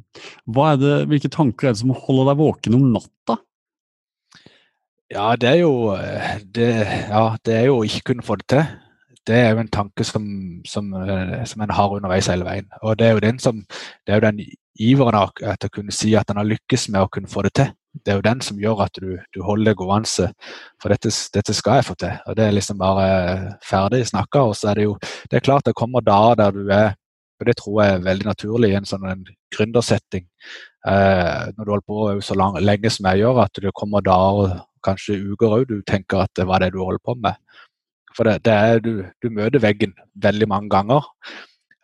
Det, 0.79 0.93
hvilke 1.11 1.31
tanker 1.33 1.69
er 1.69 1.75
det 1.75 1.81
som 1.81 1.93
holder 1.95 2.31
deg 2.31 2.41
våken 2.41 2.77
om 2.77 2.87
natta? 2.93 3.39
Ja, 5.11 5.35
det 5.37 5.49
er 5.51 5.59
jo 5.61 5.93
eh, 5.93 6.41
det, 6.55 6.69
ja, 7.11 7.25
det 7.45 7.53
er 7.59 7.67
jo 7.69 7.79
å 7.79 7.85
ikke 7.85 8.11
kunne 8.11 8.25
få 8.25 8.39
det 8.41 8.47
til. 8.51 8.65
Det 9.25 9.37
er 9.37 9.53
jo 9.53 9.61
en 9.61 9.73
tanke 9.73 10.05
som, 10.05 10.25
som, 10.69 10.91
eh, 10.97 11.41
som 11.49 11.61
en 11.61 11.73
har 11.77 11.93
underveis 11.93 12.29
hele 12.31 12.45
veien. 12.45 12.67
Og 12.81 12.97
det 12.97 13.07
er 13.07 13.17
jo 13.17 13.25
den 13.25 13.41
som, 13.41 13.61
det 14.05 14.13
er 14.13 14.21
jo 14.21 14.27
den 14.27 14.41
iveren 14.81 15.17
etter 15.45 15.69
å 15.69 15.75
kunne 15.77 15.93
si 15.95 16.11
at 16.17 16.29
en 16.29 16.41
har 16.41 16.49
lykkes 16.49 16.89
med 16.89 17.05
å 17.05 17.11
kunne 17.11 17.31
få 17.31 17.45
det 17.45 17.53
til. 17.61 17.71
Det 17.95 18.11
er 18.11 18.19
jo 18.19 18.25
den 18.25 18.41
som 18.43 18.59
gjør 18.59 18.81
at 18.85 18.97
du, 18.99 19.15
du 19.31 19.39
holder 19.45 19.71
deg 19.71 19.79
gående. 19.79 20.27
For 20.81 20.91
dette, 20.91 21.13
dette, 21.33 21.55
skal 21.55 21.79
jeg 21.79 21.87
få 21.87 21.95
til. 22.01 22.17
Og 22.27 22.35
det 22.35 22.47
er 22.47 22.57
liksom 22.57 22.81
bare 22.81 23.07
ferdig 23.63 24.03
snakka. 24.09 24.43
Og 24.49 24.57
så 24.59 24.71
er 24.71 24.81
det 24.81 24.89
jo 24.89 24.97
det 25.31 25.39
er 25.39 25.45
klart 25.45 25.69
det 25.69 25.77
kommer 25.79 26.03
dager 26.03 26.41
der 26.41 26.57
du 26.57 26.73
er 26.73 26.97
og 27.39 27.49
det 27.49 27.57
tror 27.59 27.81
jeg 27.81 27.95
er 27.95 28.05
veldig 28.05 28.27
naturlig 28.29 28.69
i 28.71 28.77
en 28.77 28.87
sånn 28.87 29.07
en 29.09 29.25
gründersetting. 29.53 30.25
Eh, 30.87 31.41
når 31.55 31.61
du 31.61 31.71
holder 31.73 31.87
på 31.89 32.05
så 32.23 32.37
lang, 32.39 32.59
lenge 32.63 32.91
som 32.93 33.09
jeg 33.09 33.23
gjør, 33.23 33.41
at 33.43 33.61
det 33.63 33.73
kommer 33.75 34.05
dager 34.05 34.61
kanskje 34.85 35.17
uker 35.33 35.57
òg 35.57 35.65
du 35.69 35.79
tenker 35.87 36.23
at 36.23 36.31
det 36.37 36.45
var 36.47 36.61
det 36.61 36.71
du 36.75 36.79
holder 36.83 37.01
på 37.03 37.17
med. 37.19 37.41
For 38.15 38.27
det, 38.27 38.37
det 38.47 38.53
er, 38.53 38.79
du, 38.79 39.03
du, 39.23 39.29
møter 39.33 39.59
veggen 39.59 39.95
veldig 40.23 40.47
mange 40.47 40.71
ganger. 40.71 41.09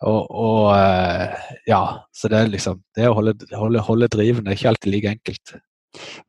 Og, 0.08 0.22
og, 0.30 0.70
eh, 0.78 1.50
ja, 1.70 1.82
så 2.16 2.30
det 2.32 2.40
er 2.40 2.48
liksom 2.50 2.80
Det 2.98 3.06
å 3.06 3.14
holde, 3.20 3.36
holde, 3.54 3.84
holde 3.86 4.10
driven 4.10 4.48
er 4.48 4.56
ikke 4.56 4.72
alltid 4.72 4.94
like 4.94 5.12
enkelt. 5.12 5.54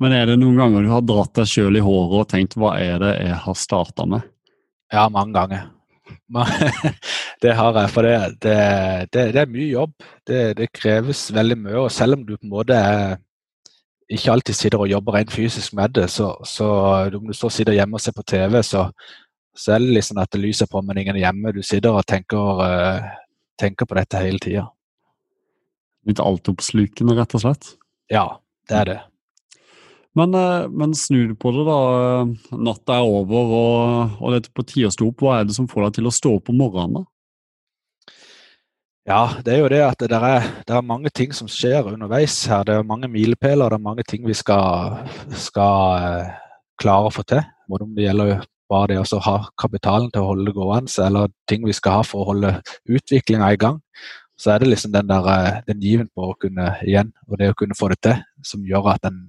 Men 0.02 0.16
er 0.16 0.26
det 0.28 0.40
noen 0.40 0.58
ganger 0.58 0.82
du 0.82 0.90
har 0.90 1.06
dratt 1.06 1.37
deg 1.38 1.48
sjøl 1.48 1.78
i 1.78 1.85
håret 1.85 2.18
og 2.24 2.28
tenkt 2.32 2.58
hva 2.58 2.74
er 2.82 2.98
det 3.00 3.12
jeg 3.22 3.38
har 3.44 3.56
starta 3.58 4.08
med? 4.11 4.26
Ja, 4.92 5.06
mange 5.12 5.37
ganger. 5.38 5.70
det 7.42 7.52
har 7.58 7.76
jeg. 7.80 7.90
For 7.92 8.06
det, 8.06 8.14
det, 8.44 8.56
det, 9.12 9.26
det 9.34 9.42
er 9.42 9.52
mye 9.52 9.68
jobb. 9.68 9.92
Det, 10.28 10.70
kreves 10.74 11.26
veldig 11.34 11.58
mye. 11.64 11.78
Og 11.84 11.92
selv 11.92 12.18
om 12.18 12.24
du 12.26 12.36
på 12.36 12.46
en 12.46 12.54
måte 12.54 12.78
er 12.78 13.18
ikke 14.12 14.32
alltid 14.32 14.56
sitter 14.56 14.82
og 14.82 14.90
jobber 14.90 15.16
rent 15.16 15.32
fysisk 15.32 15.74
med 15.78 15.94
det. 15.98 16.08
Så, 16.12 16.32
så 16.48 16.68
om 17.16 17.28
du 17.28 17.34
står 17.36 17.54
sitter 17.56 17.76
hjemme 17.76 17.98
og 17.98 18.04
ser 18.04 18.16
på 18.16 18.24
TV, 18.28 18.58
så, 18.66 18.88
så 19.56 19.76
er 19.76 19.84
det 19.84 19.96
liksom 19.98 20.20
at 20.22 20.32
det 20.32 20.42
lyser 20.42 20.70
på, 20.70 20.82
men 20.84 21.00
ingen 21.00 21.16
er 21.16 21.26
hjemme. 21.26 21.54
Du 21.56 21.62
sitter 21.64 21.96
og 21.96 22.06
tenker, 22.08 22.64
uh, 22.64 23.08
tenker 23.60 23.88
på 23.88 23.98
dette 23.98 24.20
hele 24.24 24.42
tida. 24.42 24.66
Litt 26.08 26.20
altoppslukende, 26.22 27.16
rett 27.18 27.38
og 27.38 27.44
slett? 27.44 27.74
Ja, 28.12 28.26
det 28.68 28.78
er 28.80 28.90
det. 28.90 29.00
Men, 30.18 30.35
uh, 30.37 30.68
men 30.68 30.92
snu 30.94 31.33
på 31.40 31.53
det, 31.57 31.64
da. 31.68 31.79
Natta 32.61 32.98
er 33.01 33.09
over, 33.09 33.55
og, 33.57 34.18
og 34.20 34.35
det 34.35 34.42
er 34.42 34.53
på 34.53 34.66
tide 34.68 34.90
å 34.90 34.94
stå 34.94 35.09
opp. 35.09 35.25
Hva 35.25 35.38
er 35.40 35.48
det 35.48 35.57
som 35.57 35.68
får 35.70 35.87
deg 35.87 35.98
til 35.98 36.11
å 36.11 36.14
stå 36.14 36.37
opp 36.37 36.53
om 36.53 36.61
morgenen? 36.61 37.01
da? 37.01 37.09
Ja, 39.09 39.22
det 39.42 39.57
er 39.57 39.64
jo 39.64 39.70
det 39.72 39.81
at 39.83 40.03
det 40.07 40.14
er, 40.14 40.44
det 40.62 40.75
er, 40.77 40.85
mange 40.87 41.11
ting 41.11 41.33
som 41.35 41.48
skjer 41.51 41.88
underveis 41.90 42.37
her. 42.46 42.62
Det 42.68 42.77
er 42.77 42.87
mange 42.87 43.09
milepæler, 43.11 43.72
det 43.72 43.81
er 43.81 43.88
mange 43.88 44.05
ting 44.07 44.22
vi 44.29 44.37
skal, 44.38 45.01
skal 45.35 46.05
uh, 46.05 46.33
klare 46.79 47.09
å 47.09 47.14
få 47.14 47.25
til. 47.27 47.42
Både 47.72 47.88
om 47.88 47.96
det 47.96 48.07
gjelder 48.07 48.44
bare 48.72 48.92
det 48.92 49.01
å 49.03 49.20
ha 49.27 49.37
kapitalen 49.61 50.12
til 50.12 50.22
å 50.22 50.31
holde 50.31 50.48
det 50.48 50.57
gående, 50.57 50.92
eller 51.05 51.33
ting 51.51 51.64
vi 51.66 51.75
skal 51.77 51.98
ha 51.98 52.05
for 52.07 52.22
å 52.22 52.31
holde 52.31 52.55
utviklinga 52.88 53.51
i 53.53 53.59
gang. 53.61 53.81
Så 54.38 54.53
er 54.53 54.62
det 54.62 54.70
liksom 54.70 54.94
den 54.94 55.11
der, 55.11 55.61
den 55.66 55.83
given 55.83 56.09
på 56.14 56.31
å 56.31 56.38
kunne 56.40 56.72
igjen, 56.87 57.12
og 57.29 57.38
det 57.38 57.51
å 57.53 57.59
kunne 57.59 57.77
få 57.79 57.90
det 57.92 58.01
til, 58.07 58.22
som 58.46 58.64
gjør 58.66 58.94
at 58.94 59.11
en, 59.11 59.20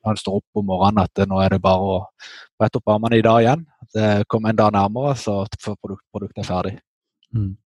når 0.00 0.14
en 0.14 0.20
står 0.20 0.40
opp 0.40 0.60
om 0.60 0.68
morgenen, 0.70 1.04
at 1.04 1.22
nå 1.28 1.40
er 1.44 1.54
det 1.54 1.62
bare 1.64 1.94
å 1.94 1.96
brette 2.60 2.80
opp 2.80 2.92
armene 2.94 3.20
i 3.20 3.24
dag 3.24 3.44
igjen. 3.44 3.64
Det 3.94 4.10
kommer 4.30 4.52
en 4.52 4.60
dag 4.60 4.74
nærmere, 4.76 5.16
så 5.18 5.42
produkt, 5.70 6.04
produktet 6.12 6.44
er 6.44 6.50
ferdig. 6.50 6.76
Mm 7.36 7.56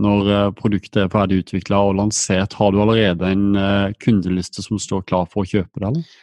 når 0.00 0.30
eh, 0.32 0.50
produktet 0.56 1.02
er 1.04 1.12
ferdig 1.12 1.40
utvikla 1.42 1.80
og 1.88 1.96
lansert, 2.00 2.56
har 2.58 2.72
du 2.72 2.80
allerede 2.82 3.32
en 3.32 3.46
eh, 3.56 3.94
kundeliste 4.02 4.64
som 4.64 4.80
står 4.80 5.06
klar 5.08 5.28
for 5.30 5.44
å 5.44 5.48
kjøpe 5.48 5.80
det? 5.80 5.88
eller? 5.88 6.16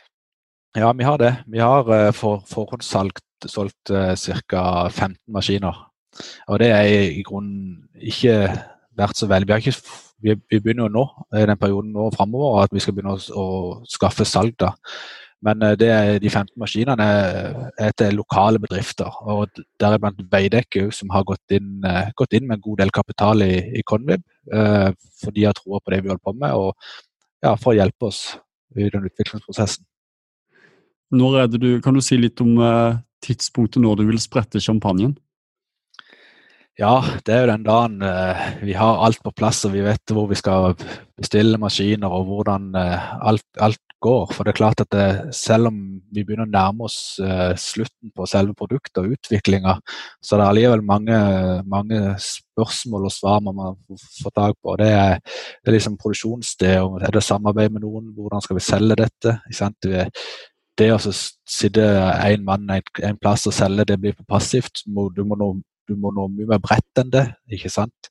Ja, 0.78 0.92
vi 0.98 1.06
har 1.06 1.20
det. 1.22 1.34
Vi 1.50 1.62
har 1.62 1.90
eh, 1.96 2.12
for, 2.16 2.44
forhåndssolgt 2.50 3.50
solgt 3.50 3.92
ca. 3.92 4.62
15 4.88 5.18
maskiner. 5.36 5.82
Og 6.48 6.62
det 6.62 6.70
er 6.72 6.86
i 7.18 7.24
grunnen 7.26 7.90
ikke 8.00 8.38
vært 8.96 9.18
så 9.20 9.28
veldig. 9.28 9.50
Vi, 9.50 9.54
har 9.56 9.64
ikke, 9.66 9.98
vi, 10.24 10.36
vi 10.54 10.60
begynner 10.62 10.88
jo 10.88 10.94
nå, 10.94 11.04
i 11.36 11.44
den 11.50 11.60
perioden 11.60 11.92
nå 11.92 12.08
framover, 12.14 12.62
at 12.64 12.72
vi 12.72 12.80
skal 12.84 12.96
begynne 12.96 13.18
å, 13.18 13.42
å 13.42 13.48
skaffe 13.90 14.24
salg. 14.30 14.56
da. 14.62 14.72
Men 15.44 15.62
eh, 15.62 15.76
det, 15.80 15.92
de 16.24 16.30
15 16.32 16.54
maskinene 16.60 17.08
er 17.86 17.96
til 18.00 18.18
lokale 18.18 18.62
bedrifter. 18.64 19.12
og 19.22 19.64
Deriblant 19.82 20.22
Veidekke, 20.32 20.88
som 20.96 21.12
har 21.14 21.26
gått 21.28 21.56
inn, 21.58 21.82
eh, 21.88 22.12
gått 22.20 22.36
inn, 22.38 22.48
med 22.48 22.60
en 22.60 22.68
god 22.68 22.84
del 22.84 22.94
kapital 22.96 23.44
i, 23.46 23.56
i 23.80 23.84
Convib. 23.88 24.24
Eh, 24.52 24.90
for 25.22 25.36
de 25.36 25.48
har 25.48 25.58
troa 25.58 25.82
på 25.82 25.94
det 25.94 26.04
vi 26.04 26.12
holder 26.12 26.24
på 26.24 26.36
med, 26.38 26.56
og 26.56 26.74
ja, 27.44 27.56
for 27.56 27.74
å 27.74 27.78
hjelpe 27.78 28.08
oss 28.08 28.22
i 28.80 28.88
den 28.90 29.10
utviklingsprosessen. 29.10 29.86
Er 31.14 31.50
du, 31.52 31.78
kan 31.84 31.94
du 31.94 32.02
si 32.02 32.18
litt 32.18 32.42
om 32.42 32.56
tidspunktet 33.22 33.84
når 33.84 34.00
du 34.00 34.08
vil 34.08 34.22
sprette 34.22 34.62
champagnen? 34.64 35.12
Ja, 36.80 36.96
det 37.22 37.34
er 37.34 37.44
jo 37.44 37.52
den 37.52 37.66
dagen 37.68 38.00
vi 38.66 38.74
har 38.74 39.04
alt 39.06 39.20
på 39.22 39.30
plass 39.38 39.60
og 39.68 39.76
vi 39.76 39.84
vet 39.86 40.10
hvor 40.10 40.26
vi 40.32 40.38
skal 40.40 40.74
bestille 41.20 41.60
maskiner 41.62 42.10
og 42.10 42.26
hvordan 42.32 42.72
alt, 42.74 43.46
alt 43.62 43.82
går. 44.04 44.32
For 44.34 44.44
det 44.44 44.54
er 44.54 44.60
klart 44.60 44.84
at 44.84 44.92
det, 44.94 45.36
selv 45.36 45.70
om 45.72 45.80
vi 46.14 46.24
begynner 46.24 46.48
å 46.48 46.54
nærme 46.54 46.88
oss 46.88 46.98
eh, 47.24 47.54
slutten 47.60 48.12
på 48.16 48.28
selve 48.30 48.56
produktet 48.60 49.02
og 49.02 49.16
utviklinga, 49.16 49.78
så 50.24 50.38
det 50.38 50.46
er 50.46 50.52
allikevel 50.52 50.86
mange, 50.88 51.20
mange, 51.70 52.02
spørsmål 52.24 53.08
og 53.10 53.14
svar 53.16 53.44
man 53.46 53.58
må 53.58 53.74
få 54.20 54.32
tak 54.36 54.58
på. 54.62 54.76
Det 54.82 54.90
er, 54.94 55.20
det 55.64 55.72
er 55.72 55.78
liksom 55.78 55.98
produksjonssted, 56.02 57.00
er 57.08 57.14
det 57.16 57.24
samarbeid 57.26 57.74
med 57.74 57.86
noen, 57.86 58.12
hvordan 58.18 58.44
skal 58.46 58.60
vi 58.60 58.66
selge 58.66 59.00
dette? 59.00 59.38
Det 60.78 60.90
å 60.90 61.00
sitte 61.02 61.88
én 62.28 62.46
mann 62.46 62.70
en, 62.74 62.94
en 63.10 63.18
plass 63.22 63.48
og 63.50 63.56
selge, 63.58 63.88
det 63.90 64.00
blir 64.02 64.16
for 64.18 64.30
passivt. 64.36 64.84
Du 64.86 65.24
må, 65.26 65.38
nå, 65.40 65.50
du 65.90 65.98
må 66.00 66.14
nå 66.16 66.30
mye 66.32 66.50
mer 66.50 66.62
bredt 66.64 67.02
enn 67.02 67.12
det. 67.14 67.28
ikke 67.52 67.72
sant? 67.74 68.10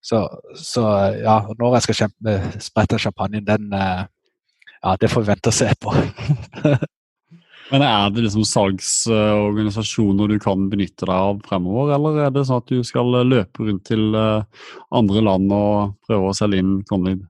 Så, 0.00 0.22
så 0.56 0.84
ja, 1.20 1.42
når 1.58 1.76
jeg 1.76 1.86
skal 1.88 1.98
kjempe, 2.04 2.24
med 2.24 2.62
sprett 2.64 2.96
av 2.96 3.02
champagnen, 3.02 3.44
den 3.44 3.68
ja, 3.72 4.94
det 5.00 5.10
får 5.12 5.26
vi 5.26 5.32
vente 5.32 5.52
og 5.52 5.56
se 5.56 5.68
på. 5.80 5.92
Men 7.70 7.84
Er 7.86 8.08
det 8.10 8.24
liksom 8.24 8.42
salgsorganisasjoner 8.48 10.32
du 10.32 10.40
kan 10.42 10.64
benytte 10.72 11.06
deg 11.06 11.14
av 11.14 11.42
fremover, 11.46 11.92
eller 11.94 12.24
er 12.24 12.32
det 12.34 12.42
sånn 12.48 12.62
at 12.64 12.72
du 12.72 12.80
skal 12.86 13.12
løpe 13.28 13.62
rundt 13.62 13.84
til 13.86 14.16
andre 14.16 15.22
land 15.22 15.52
og 15.54 15.92
prøve 16.08 16.32
å 16.32 16.34
selge 16.34 16.64
inn 16.64 16.80
Conlid? 16.88 17.22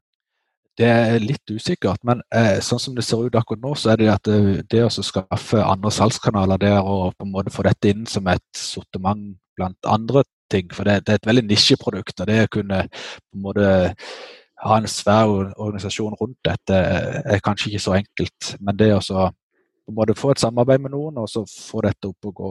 Det 0.81 0.89
er 0.89 1.21
litt 1.21 1.51
usikkert, 1.53 2.01
men 2.09 2.23
eh, 2.33 2.57
sånn 2.65 2.81
som 2.81 2.95
det 2.97 3.05
ser 3.05 3.27
ut 3.27 3.37
akkurat 3.37 3.61
nå, 3.61 3.75
så 3.77 3.91
er 3.93 4.01
det 4.01 4.09
at 4.15 4.25
det, 4.25 4.63
det 4.73 4.81
å 4.87 4.89
skaffe 4.89 5.61
andre 5.61 5.93
salgskanaler 5.93 6.61
der 6.63 6.79
og 6.81 7.13
på 7.19 7.27
en 7.27 7.35
måte 7.35 7.53
få 7.53 7.67
dette 7.67 7.91
inn 7.93 8.07
som 8.09 8.31
et 8.33 8.47
sortiment 8.57 9.35
blant 9.61 9.89
andre 9.89 10.25
ting, 10.51 10.71
for 10.75 10.89
det, 10.89 11.05
det 11.07 11.15
er 11.15 11.21
et 11.21 11.31
veldig 11.31 11.47
nisjeprodukt. 11.47 12.21
og 12.21 12.31
Det 12.31 12.39
å 12.45 12.53
kunne 12.57 12.85
på 12.91 13.39
en 13.39 13.45
måte 13.45 13.69
ha 14.61 14.77
en 14.77 14.89
svær 14.91 15.31
organisasjon 15.31 16.17
rundt 16.21 16.41
dette 16.45 16.77
er 16.77 17.45
kanskje 17.45 17.71
ikke 17.71 17.85
så 17.87 17.95
enkelt. 18.01 18.55
Men 18.61 18.81
det 18.81 18.91
å 18.97 19.01
på 19.01 19.93
en 19.93 19.99
måte 19.99 20.19
få 20.19 20.35
et 20.35 20.43
samarbeid 20.43 20.83
med 20.83 20.93
noen 20.95 21.23
og 21.23 21.31
så 21.31 21.45
få 21.49 21.83
dette 21.87 22.11
opp 22.11 22.29
og 22.31 22.35
gå. 22.43 22.51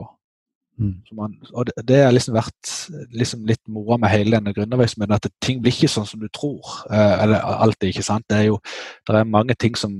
Mm. 0.80 0.94
Man, 1.16 1.36
og 1.52 1.68
det, 1.84 1.98
har 2.04 2.12
liksom 2.12 2.34
vært 2.36 2.70
liksom 3.12 3.44
litt 3.48 3.60
moroa 3.68 3.98
med 4.00 4.12
hele 4.12 4.38
denne 4.38 4.54
gründervirksomheten, 4.56 5.16
at 5.16 5.28
ting 5.44 5.60
blir 5.60 5.74
ikke 5.74 5.90
sånn 5.92 6.08
som 6.08 6.22
du 6.22 6.28
tror. 6.32 6.64
Eh, 6.88 7.14
eller 7.24 7.40
alltid, 7.40 7.90
ikke 7.90 8.06
sant. 8.06 8.26
Det 8.28 8.38
er 8.38 8.48
jo 8.48 8.58
det 9.08 9.18
er 9.18 9.28
mange 9.28 9.56
ting 9.60 9.76
som 9.76 9.96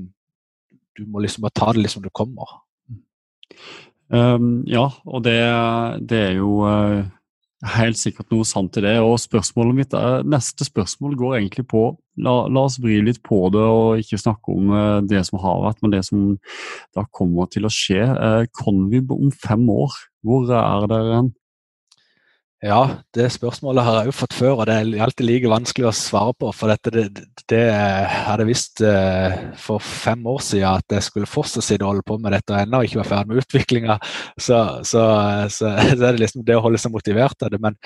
du 0.97 1.05
må 1.07 1.21
liksom 1.21 1.45
bare 1.45 1.57
ta 1.57 1.69
det 1.73 1.85
liksom 1.85 2.05
du 2.05 2.09
kommer. 2.13 2.59
Um, 4.11 4.61
ja, 4.67 4.89
og 5.07 5.23
det, 5.23 5.39
det 6.09 6.19
er 6.19 6.33
jo 6.41 6.61
uh, 6.67 7.05
helt 7.77 7.99
sikkert 7.99 8.31
noe 8.33 8.47
sant 8.47 8.75
i 8.79 8.83
det. 8.83 8.97
Og 8.99 9.19
spørsmålet 9.23 9.77
mitt 9.77 9.95
er, 9.97 10.25
neste 10.27 10.67
spørsmål 10.67 11.15
går 11.19 11.37
egentlig 11.39 11.65
på 11.71 11.85
la, 12.19 12.35
la, 12.51 12.65
oss 12.65 12.79
vri 12.83 12.99
litt 13.05 13.21
på 13.23 13.45
det 13.53 13.63
og 13.63 14.01
ikke 14.03 14.19
snakke 14.19 14.55
om 14.55 14.73
uh, 14.75 14.99
det 15.07 15.23
som 15.29 15.39
har 15.43 15.61
vært, 15.67 15.79
men 15.83 15.95
det 15.95 16.03
som 16.07 16.33
da 16.97 17.05
kommer 17.15 17.47
til 17.51 17.67
å 17.67 17.73
skje. 17.73 18.03
Uh, 18.03 18.43
Convib 18.59 19.13
om 19.15 19.31
fem 19.31 19.63
år, 19.71 19.95
hvor 20.27 20.51
er 20.51 20.89
dere 20.91 21.21
hen? 21.21 21.31
Ja, 22.61 22.99
det 23.17 23.31
spørsmålet 23.33 23.81
har 23.81 23.95
jeg 23.97 24.11
jo 24.11 24.13
fått 24.13 24.35
før, 24.37 24.59
og 24.61 24.67
det 24.69 24.73
er 24.77 24.99
alltid 25.01 25.25
like 25.25 25.49
vanskelig 25.49 25.87
å 25.89 25.93
svare 25.97 26.35
på. 26.37 26.51
For 26.53 26.69
dette, 26.69 26.91
det, 26.93 27.23
det 27.49 27.61
hadde 27.73 28.45
visst 28.45 28.83
eh, 28.85 29.33
for 29.57 29.81
fem 29.81 30.21
år 30.29 30.43
siden 30.45 30.67
at 30.69 30.93
jeg 30.93 31.07
skulle 31.07 31.29
fortsatt 31.29 31.65
sitte 31.65 31.81
og 31.81 31.95
holde 31.95 32.05
på 32.05 32.19
med 32.21 32.35
dette 32.37 32.53
og 32.53 32.59
ennå 32.59 32.83
ikke 32.85 32.99
være 32.99 33.09
ferdig 33.09 33.31
med 33.31 33.41
utviklinga. 33.41 33.97
Så, 34.37 34.59
så, 34.85 35.07
så, 35.49 35.73
så, 35.89 36.03
er 36.05 36.05
det 36.05 36.21
liksom 36.21 36.45
det 36.45 36.59
å 36.59 36.61
holde 36.67 36.83
seg 36.85 36.93
motivert 36.93 37.41
av 37.41 37.49
det. 37.55 37.63
Men 37.65 37.79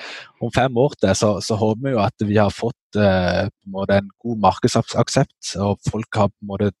om 0.44 0.52
fem 0.52 0.76
år 0.84 1.00
til 1.00 1.16
så, 1.24 1.58
håper 1.64 1.88
vi 1.88 1.96
jo 1.96 2.04
at 2.04 2.28
vi 2.28 2.36
har 2.36 2.52
fått 2.52 3.00
eh, 3.00 3.48
en 3.48 4.14
god 4.28 4.44
markedsaksept, 4.44 5.56
og 5.56 5.80
folk 5.88 6.20
har 6.20 6.28
på 6.34 6.44
en 6.44 6.52
måte 6.52 6.72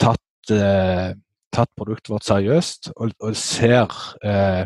tatt, 0.00 0.56
eh, 0.56 1.10
tatt 1.52 1.76
produktet 1.76 2.16
vårt 2.16 2.32
seriøst 2.32 2.94
og, 2.96 3.12
og 3.20 3.36
ser 3.36 3.92
eh, 4.24 4.64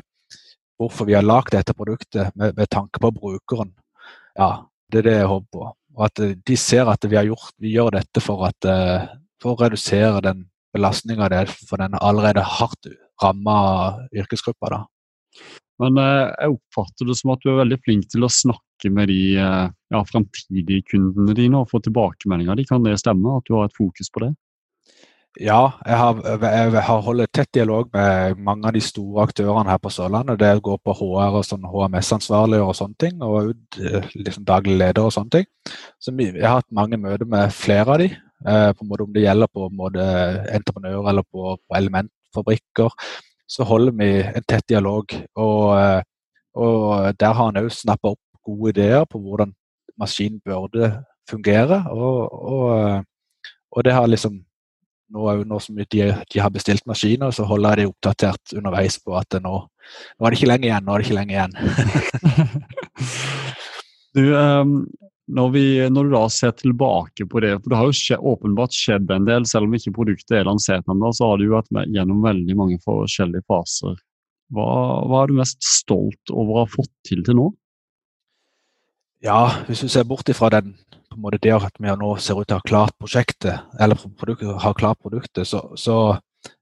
hvorfor 0.85 1.09
vi 1.09 1.16
har 1.16 1.25
lagd 1.25 1.55
dette 1.55 1.75
produktet 1.77 2.35
med, 2.38 2.55
med, 2.57 2.68
tanke 2.70 3.01
på 3.03 3.12
brukeren. 3.14 3.73
Ja, 4.38 4.66
Det 4.92 5.01
er 5.01 5.09
det 5.09 5.16
jeg 5.18 5.31
håper 5.31 5.51
på. 5.53 5.68
Og 5.94 6.07
at 6.09 6.20
eh, 6.23 6.35
de 6.37 6.57
ser 6.59 6.90
at 6.90 7.07
vi, 7.07 7.18
gjort, 7.29 7.55
vi 7.62 7.75
gjør 7.75 7.94
dette 7.97 8.23
for, 8.23 8.44
at, 8.49 8.68
eh, 8.68 9.07
for, 9.42 9.55
å 9.55 9.64
redusere 9.64 10.23
den 10.25 10.47
belastninga 10.75 11.31
det 11.31 11.40
er 11.44 11.53
for 11.55 11.81
den 11.83 11.94
allerede 12.01 12.42
hardt 12.42 12.90
ramma 13.23 13.57
yrkesgruppa. 14.14 14.73
da. 14.75 14.81
Men 15.83 15.99
eh, 16.03 16.31
jeg 16.35 16.57
oppfatter 16.59 17.11
det 17.11 17.18
som 17.18 17.35
at 17.35 17.42
du 17.42 17.53
er 17.53 17.62
veldig 17.62 17.81
flink 17.87 18.09
til 18.12 18.27
å 18.27 18.33
snakke 18.33 18.90
med 18.92 19.09
de 19.09 19.20
ja, 19.38 20.01
framtidige 20.11 20.85
kundene 20.90 21.37
dine 21.38 21.62
og 21.62 21.70
få 21.70 21.81
tilbakemeldinger. 21.81 22.59
De 22.59 22.66
kan 22.68 22.85
det 22.85 22.99
stemme, 23.01 23.38
at 23.38 23.47
du 23.49 23.55
har 23.57 23.70
et 23.70 23.79
fokus 23.79 24.11
på 24.12 24.27
det? 24.27 24.35
Ja, 25.40 25.73
jeg 25.83 25.97
har, 25.99 26.18
jeg 26.23 26.83
har, 26.87 27.01
holdt 27.03 27.33
tett 27.35 27.49
dialog 27.57 27.88
med 27.92 28.38
mange 28.38 28.68
av 28.68 28.77
de 28.77 28.81
store 28.85 29.25
aktørene 29.27 29.73
her 29.73 29.81
på 29.83 29.90
Sørlandet. 29.90 30.38
Det 30.38 30.51
går 30.62 30.79
på 30.79 30.94
HR 30.94 31.40
og 31.40 31.47
sånn 31.49 31.66
HMS-ansvarlige 31.66 32.62
og 32.62 32.77
sånne 32.79 32.94
ting, 33.03 33.16
og 33.18 33.51
liksom 34.14 34.44
daglig 34.47 34.77
leder 34.79 35.03
og 35.03 35.11
sånne 35.16 35.35
ting. 35.35 35.49
Så 35.99 36.14
jeg 36.20 36.38
har 36.38 36.61
hatt 36.61 36.70
mange 36.70 37.01
møter 37.03 37.27
med 37.27 37.51
flere 37.51 37.97
av 37.97 37.99
de, 38.05 38.09
eh, 38.47 38.70
på 38.79 38.87
en 38.87 38.92
måte 38.92 39.09
om 39.09 39.12
det 39.16 39.27
gjelder 39.27 39.51
på 39.51 39.66
en 39.66 39.77
måte 39.83 40.07
entreprenører 40.61 41.11
eller 41.11 41.27
på, 41.27 41.57
på 41.59 41.79
elementfabrikker. 41.81 42.94
Så 43.51 43.66
holder 43.66 43.99
vi 43.99 44.11
en 44.23 44.47
tett 44.47 44.68
dialog, 44.70 45.18
og, 45.35 45.66
eh, 45.81 46.01
og 46.55 47.11
der 47.18 47.35
har 47.35 47.51
han 47.51 47.62
òg 47.64 47.73
snappa 47.75 48.14
opp 48.14 48.23
gode 48.47 48.77
ideer 48.77 49.03
på 49.11 49.18
hvordan 49.18 49.51
maskinen 49.99 50.38
burde 50.47 50.94
fungere. 51.27 51.83
og, 51.90 52.31
og, 52.31 53.05
og 53.75 53.83
det 53.85 53.99
har 53.99 54.07
liksom 54.07 54.44
nå, 55.14 55.29
nå 55.46 55.61
som 55.62 55.79
de, 55.79 55.87
de, 55.94 56.40
har 56.40 56.53
bestilt 56.55 56.85
maskiner, 56.90 57.33
så 57.35 57.46
holder 57.48 57.74
jeg 57.74 57.85
de 57.85 57.92
oppdatert 57.92 58.55
underveis 58.59 58.98
på 59.03 59.14
at 59.18 59.38
nå, 59.42 59.55
nå 59.64 60.27
er 60.27 60.35
det 60.35 60.40
ikke 60.40 60.50
lenge 60.50 60.68
igjen. 60.68 60.85
nå 60.85 60.94
er 60.94 61.03
det 61.03 61.09
ikke 61.09 61.18
lenge 61.20 61.35
igjen. 61.37 61.55
du, 64.18 64.22
um, 64.35 64.77
når, 65.38 65.53
vi, 65.55 65.64
når, 65.88 66.09
du 66.09 66.16
da 66.16 66.24
ser 66.33 66.57
tilbake 66.59 67.29
på 67.31 67.44
det, 67.44 67.55
for 67.61 67.72
det 67.72 67.81
har 67.81 67.90
jo 67.90 67.98
skje, 67.98 68.18
åpenbart 68.35 68.77
skjedd 68.77 69.12
en 69.14 69.29
del, 69.29 69.46
selv 69.48 69.68
om 69.68 69.77
ikke 69.79 69.94
produktet 69.96 70.40
er 70.40 70.48
lansert 70.48 70.90
ennå, 70.90 71.12
så 71.16 71.31
har 71.31 71.40
du 71.40 71.46
jo 71.48 71.57
vært 71.57 71.70
med 71.77 71.94
gjennom 71.94 72.24
veldig 72.24 72.59
mange 72.59 72.81
forskjellige 72.85 73.46
faser. 73.50 73.96
Hva, 74.55 74.70
hva 75.09 75.22
er 75.22 75.31
du 75.31 75.38
mest 75.38 75.62
stolt 75.64 76.35
over 76.35 76.50
å 76.59 76.64
ha 76.64 76.70
fått 76.70 76.92
til 77.09 77.24
til 77.24 77.38
nå? 77.38 77.48
Ja, 79.24 79.64
hvis 79.64 79.81
du 79.81 79.88
ser 79.88 80.05
bort 80.05 80.29
ifra 80.29 80.50
den 80.53 80.74
på 81.14 81.18
en 81.20 81.24
måte 81.24 81.40
det 81.42 81.55
at 81.55 81.77
vi 81.79 81.90
nå 81.90 82.12
ser 82.18 82.38
ut 82.40 82.48
til 82.48 82.57
å 82.57 82.61
ha 82.61 82.68
klart 82.68 82.94
prosjektet, 83.00 83.61
eller 83.81 83.98
produktet, 84.18 84.50
har 84.62 84.79
klart 84.79 85.00
produktet, 85.03 85.46
så, 85.46 85.61
så, 85.79 86.16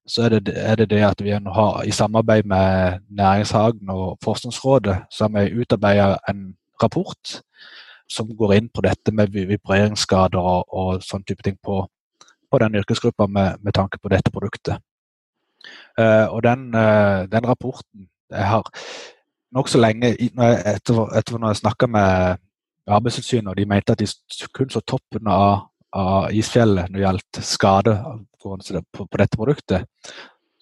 så 0.07 0.27
er, 0.27 0.39
det, 0.39 0.55
er, 0.57 0.77
det, 0.77 0.91
det 0.93 1.03
at 1.07 1.23
vi 1.25 1.33
har, 1.33 1.79
i 1.85 1.95
samarbeid 1.95 2.49
med 2.49 3.01
Næringshagen 3.11 3.91
og 3.91 4.19
Forskningsrådet 4.25 4.99
så 5.11 5.27
har 5.27 5.35
vi 5.39 5.63
utarbeidet 5.63 6.19
en 6.29 6.53
rapport 6.83 7.41
som 8.13 8.29
går 8.37 8.55
inn 8.59 8.69
på 8.69 8.85
dette 8.85 9.15
med 9.15 9.33
vibreringsskader 9.33 10.39
og, 10.39 10.69
og 10.69 11.05
sånn 11.07 11.25
type 11.25 11.45
ting 11.47 11.57
på, 11.65 11.81
på 12.53 12.61
den 12.61 12.77
yrkesgruppa 12.83 13.27
med, 13.27 13.63
med, 13.63 13.73
tanke 13.77 14.01
på 14.03 14.13
dette 14.13 14.33
produktet. 14.35 14.83
Uh, 15.97 16.27
og 16.29 16.43
den, 16.45 16.69
uh, 16.75 17.25
den, 17.31 17.47
rapporten 17.47 18.09
jeg 18.33 18.49
har 18.49 18.69
nokså 19.55 19.81
lenge 19.81 20.15
etter, 20.17 20.99
etter 21.17 21.39
når 21.39 21.53
jeg 21.53 21.63
snakka 21.63 21.89
med 21.89 22.43
Arbeidstilsynet, 22.91 23.51
og 23.53 23.57
de 23.57 23.67
mente 23.69 23.95
at 23.95 24.01
de 24.01 24.09
kun 24.55 24.71
så 24.73 24.83
toppen 24.87 25.29
av, 25.31 25.69
av 25.95 26.33
isfjellet 26.35 26.91
når 26.91 26.99
det 26.99 27.05
gjaldt 27.05 27.41
skade 27.47 27.97
på, 28.43 28.57
på, 28.59 29.19
dette 29.19 29.39
produktet. 29.39 29.87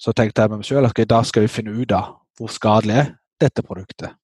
Så 0.01 0.13
tenkte 0.17 0.43
jeg 0.43 0.53
med 0.53 0.63
meg 0.63 0.69
selv 0.69 0.89
at 0.89 0.95
okay, 0.95 1.09
da 1.09 1.23
skal 1.25 1.47
vi 1.47 1.53
finne 1.53 1.77
ut 1.77 1.93
av 1.97 2.17
hvor 2.39 2.53
skadelig 2.53 2.97
er 2.97 3.15
dette 3.41 3.65
produktet. 3.65 4.17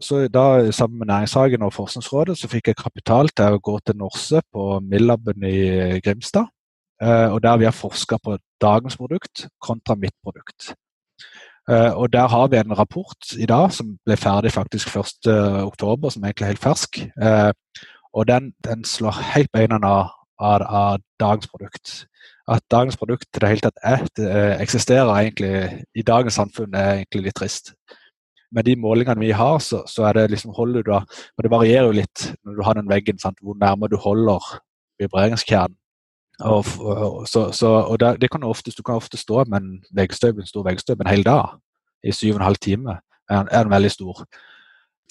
Så 0.00 0.22
da, 0.32 0.70
Sammen 0.72 0.98
med 0.98 1.10
Næringshagen 1.10 1.62
og 1.62 1.74
Forskningsrådet 1.76 2.38
så 2.40 2.48
fikk 2.48 2.70
jeg 2.70 2.80
kapital 2.80 3.28
til 3.36 3.56
å 3.56 3.60
gå 3.60 3.76
til 3.84 3.98
Norse 4.00 4.40
på 4.52 4.78
Millaben 4.80 5.44
i 5.44 6.00
Grimstad. 6.00 6.48
Eh, 7.02 7.28
og 7.32 7.42
Der 7.42 7.56
vi 7.60 7.68
har 7.68 7.76
forska 7.76 8.16
på 8.24 8.38
dagens 8.60 8.96
produkt 8.96 9.48
kontra 9.60 9.96
mitt 9.96 10.16
produkt. 10.24 10.74
Uh, 11.70 11.92
og 11.94 12.12
Der 12.12 12.26
har 12.28 12.48
vi 12.48 12.56
en 12.56 12.78
rapport 12.78 13.32
i 13.38 13.46
dag 13.46 13.72
som 13.72 13.92
ble 14.06 14.16
ferdig 14.16 14.50
faktisk 14.52 14.88
1.10, 14.88 16.10
som 16.10 16.22
er 16.22 16.32
egentlig 16.32 16.46
helt 16.46 16.62
fersk. 16.62 16.98
Uh, 17.22 17.52
og 18.12 18.26
den, 18.28 18.52
den, 18.64 18.84
slår 18.84 19.20
helt 19.34 19.52
beina 19.52 19.78
av, 19.86 20.08
av, 20.40 20.62
av, 20.62 20.98
dagens 21.20 21.46
produkt. 21.46 22.06
At 22.48 22.64
dagens 22.70 22.96
produkt 22.96 23.28
til 23.32 23.40
det 23.44 23.48
hele 23.52 23.60
tatt 23.60 23.78
er, 23.86 24.02
det 24.16 24.32
eksisterer 24.60 25.14
egentlig 25.14 25.84
i 25.94 26.02
dagens 26.02 26.34
samfunn, 26.34 26.74
er 26.74 26.96
egentlig 26.96 27.28
litt 27.28 27.38
trist. 27.38 27.74
Med 28.50 28.66
de 28.66 28.74
målingene 28.76 29.22
vi 29.22 29.30
har, 29.30 29.58
så, 29.62 29.84
så 29.86 30.08
er 30.08 30.18
det 30.18 30.30
liksom 30.32 30.56
holder 30.56 30.82
du 30.82 30.90
da, 30.90 31.04
og 31.38 31.44
Det 31.44 31.50
varierer 31.50 31.86
jo 31.86 31.98
litt 32.00 32.32
når 32.42 32.56
du 32.56 32.64
har 32.66 32.74
den 32.74 32.90
veggen, 32.90 33.18
sant, 33.22 33.38
hvor 33.42 33.54
nærme 33.54 33.86
du 33.86 33.96
holder 33.96 34.42
vibreringskjernen. 34.98 35.79
Og, 36.40 36.64
så, 37.28 37.50
så, 37.52 37.68
og 37.68 38.00
der, 38.00 38.16
det 38.16 38.30
kan 38.30 38.44
ofte, 38.44 38.72
du 38.76 38.82
kan 38.82 38.94
ofte 39.00 39.16
stå 39.20 39.44
med 39.44 39.60
en 39.60 39.72
veggstøv, 39.96 40.38
en 40.38 40.48
stor 40.48 40.64
veggstøv 40.64 41.00
en 41.00 41.10
hel 41.10 41.24
dag 41.26 41.56
i 42.04 42.12
syv 42.12 42.34
og 42.34 42.40
en 42.40 42.48
halv 42.48 42.60
time. 42.62 42.98
Er, 43.30 43.44
er 43.50 43.64
den 43.64 43.72
veldig 43.74 43.90
stor. 43.92 44.22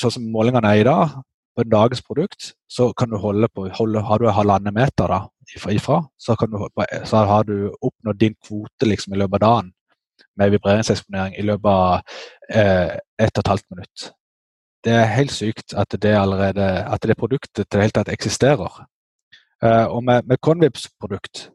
Sånn 0.01 0.15
som 0.15 0.29
målingene 0.33 0.71
er 0.73 0.81
i 0.81 0.87
dag, 0.87 1.19
på 1.55 1.65
en 1.65 1.71
dagens 1.71 2.01
produkt, 2.05 2.53
så 2.71 2.91
kan 2.97 3.11
du 3.11 3.17
holde 3.19 3.49
på 3.53 3.67
holde, 3.75 4.01
Har 4.01 4.17
du 4.17 4.29
halvannen 4.31 4.73
meter 4.73 5.07
da, 5.11 5.19
ifra, 5.69 6.03
så, 6.17 6.35
du, 6.47 6.69
så 7.05 7.25
har 7.25 7.43
du 7.43 7.73
oppnådd 7.81 8.19
din 8.19 8.35
kvote 8.47 8.87
liksom, 8.87 9.13
i 9.13 9.19
løpet 9.19 9.43
av 9.43 9.47
dagen 9.47 9.73
med 10.39 10.53
vibreringseksponering 10.53 11.35
i 11.35 11.43
løpet 11.43 11.69
av 11.71 11.99
eh, 12.49 12.95
ett 13.19 13.35
og 13.37 13.43
et 13.43 13.51
halvt 13.51 13.67
minutt. 13.73 14.05
Det 14.83 14.93
er 14.95 15.11
helt 15.11 15.33
sykt 15.35 15.75
at 15.75 15.91
det, 15.91 16.15
allerede, 16.15 16.63
at 16.87 17.03
det 17.03 17.17
produktet 17.19 17.67
til 17.67 17.75
det 17.75 17.87
hele 17.87 17.97
tatt 17.97 18.13
eksisterer. 18.13 18.85
Uh, 19.63 19.87
og 19.91 20.03
med, 20.07 20.27
med 20.27 20.39
Convibs 20.41 20.87
produkt 20.99 21.49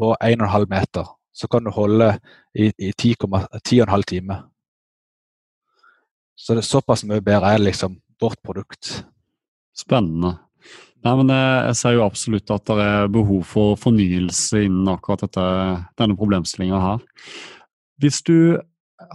på 0.00 0.14
1,5 0.16 0.66
meter, 0.70 1.08
så 1.32 1.48
kan 1.48 1.64
du 1.64 1.72
holde 1.74 2.14
i, 2.54 2.70
i 2.78 2.92
10,5 2.92 4.06
timer. 4.08 4.46
Så 6.40 6.56
det 6.56 6.64
er 6.64 6.70
såpass 6.70 7.04
mye 7.04 7.20
bedre 7.20 7.52
er 7.52 7.60
liksom 7.60 7.98
vårt 8.20 8.40
produkt. 8.44 9.02
Spennende. 9.76 10.38
Nei, 11.04 11.12
men 11.16 11.32
jeg, 11.32 11.52
jeg 11.68 11.76
ser 11.80 11.94
jo 11.96 12.04
absolutt 12.04 12.52
at 12.52 12.66
det 12.68 12.86
er 12.86 13.12
behov 13.12 13.44
for 13.48 13.76
fornyelse 13.80 14.64
innen 14.66 14.88
akkurat 14.92 15.24
dette, 15.24 15.44
denne 16.00 16.16
problemstillinga 16.16 16.80
her. 16.80 17.04
Hvis 18.00 18.20
du 18.24 18.56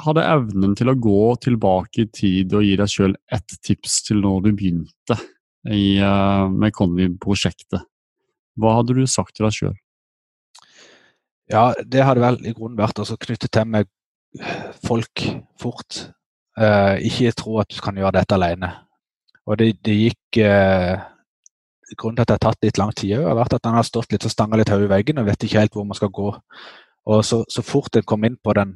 hadde 0.02 0.26
evnen 0.26 0.74
til 0.78 0.90
å 0.90 0.98
gå 0.98 1.36
tilbake 1.46 2.06
i 2.06 2.10
tid 2.10 2.54
og 2.58 2.66
gi 2.66 2.78
deg 2.80 2.90
sjøl 2.90 3.14
ett 3.34 3.58
tips 3.66 4.00
til 4.08 4.24
når 4.24 4.48
du 4.48 4.52
begynte 4.54 5.18
i, 5.70 5.98
uh, 6.02 6.46
med 6.50 6.74
Conviv-prosjektet, 6.78 7.86
hva 8.60 8.78
hadde 8.78 8.96
du 8.98 9.04
sagt 9.10 9.36
til 9.36 9.48
deg 9.48 9.56
sjøl? 9.56 9.76
Ja, 11.52 11.74
det 11.78 12.06
hadde 12.06 12.24
vel 12.24 12.40
i 12.48 12.54
grunnen 12.56 12.80
vært 12.80 13.00
å 13.02 13.06
knytte 13.06 13.50
til 13.52 13.68
med 13.70 13.90
folk 14.86 15.26
fort. 15.62 16.08
Uh, 16.56 16.96
ikke 17.04 17.36
tro 17.36 17.60
at 17.60 17.70
du 17.72 17.82
kan 17.84 17.98
gjøre 18.00 18.16
dette 18.16 18.38
alene. 18.38 18.72
Og 19.46 19.60
det, 19.60 19.76
det 19.86 19.98
gikk 19.98 20.40
uh, 20.48 21.04
Grunnen 22.00 22.18
til 22.18 22.24
at 22.24 22.30
det 22.32 22.34
har 22.34 22.42
tatt 22.48 22.66
litt 22.66 22.80
lang 22.82 22.92
tid, 22.98 23.12
har 23.22 23.36
vært 23.38 23.54
at 23.60 23.68
han 23.68 23.76
har 23.78 23.86
stått 23.86 24.10
litt 24.10 24.24
og 24.26 24.32
stanga 24.34 24.58
litt 24.58 24.72
høy 24.74 24.88
i 24.88 24.90
veggen 24.90 25.20
og 25.22 25.28
vet 25.28 25.44
ikke 25.46 25.62
helt 25.62 25.76
hvor 25.78 25.86
man 25.86 25.98
skal 25.98 26.10
gå. 26.10 26.32
Og 27.06 27.20
så, 27.22 27.44
så 27.46 27.62
fort 27.62 27.94
en 27.96 28.08
kom 28.10 28.26
inn 28.26 28.40
på, 28.42 28.56
den, 28.58 28.72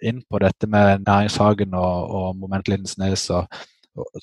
inn 0.00 0.22
på 0.24 0.40
dette 0.40 0.64
med 0.70 1.04
næringshagen 1.04 1.76
og, 1.76 2.14
og 2.16 2.38
Moment 2.40 2.70
Lindesnes, 2.72 3.26
og, 3.36 3.52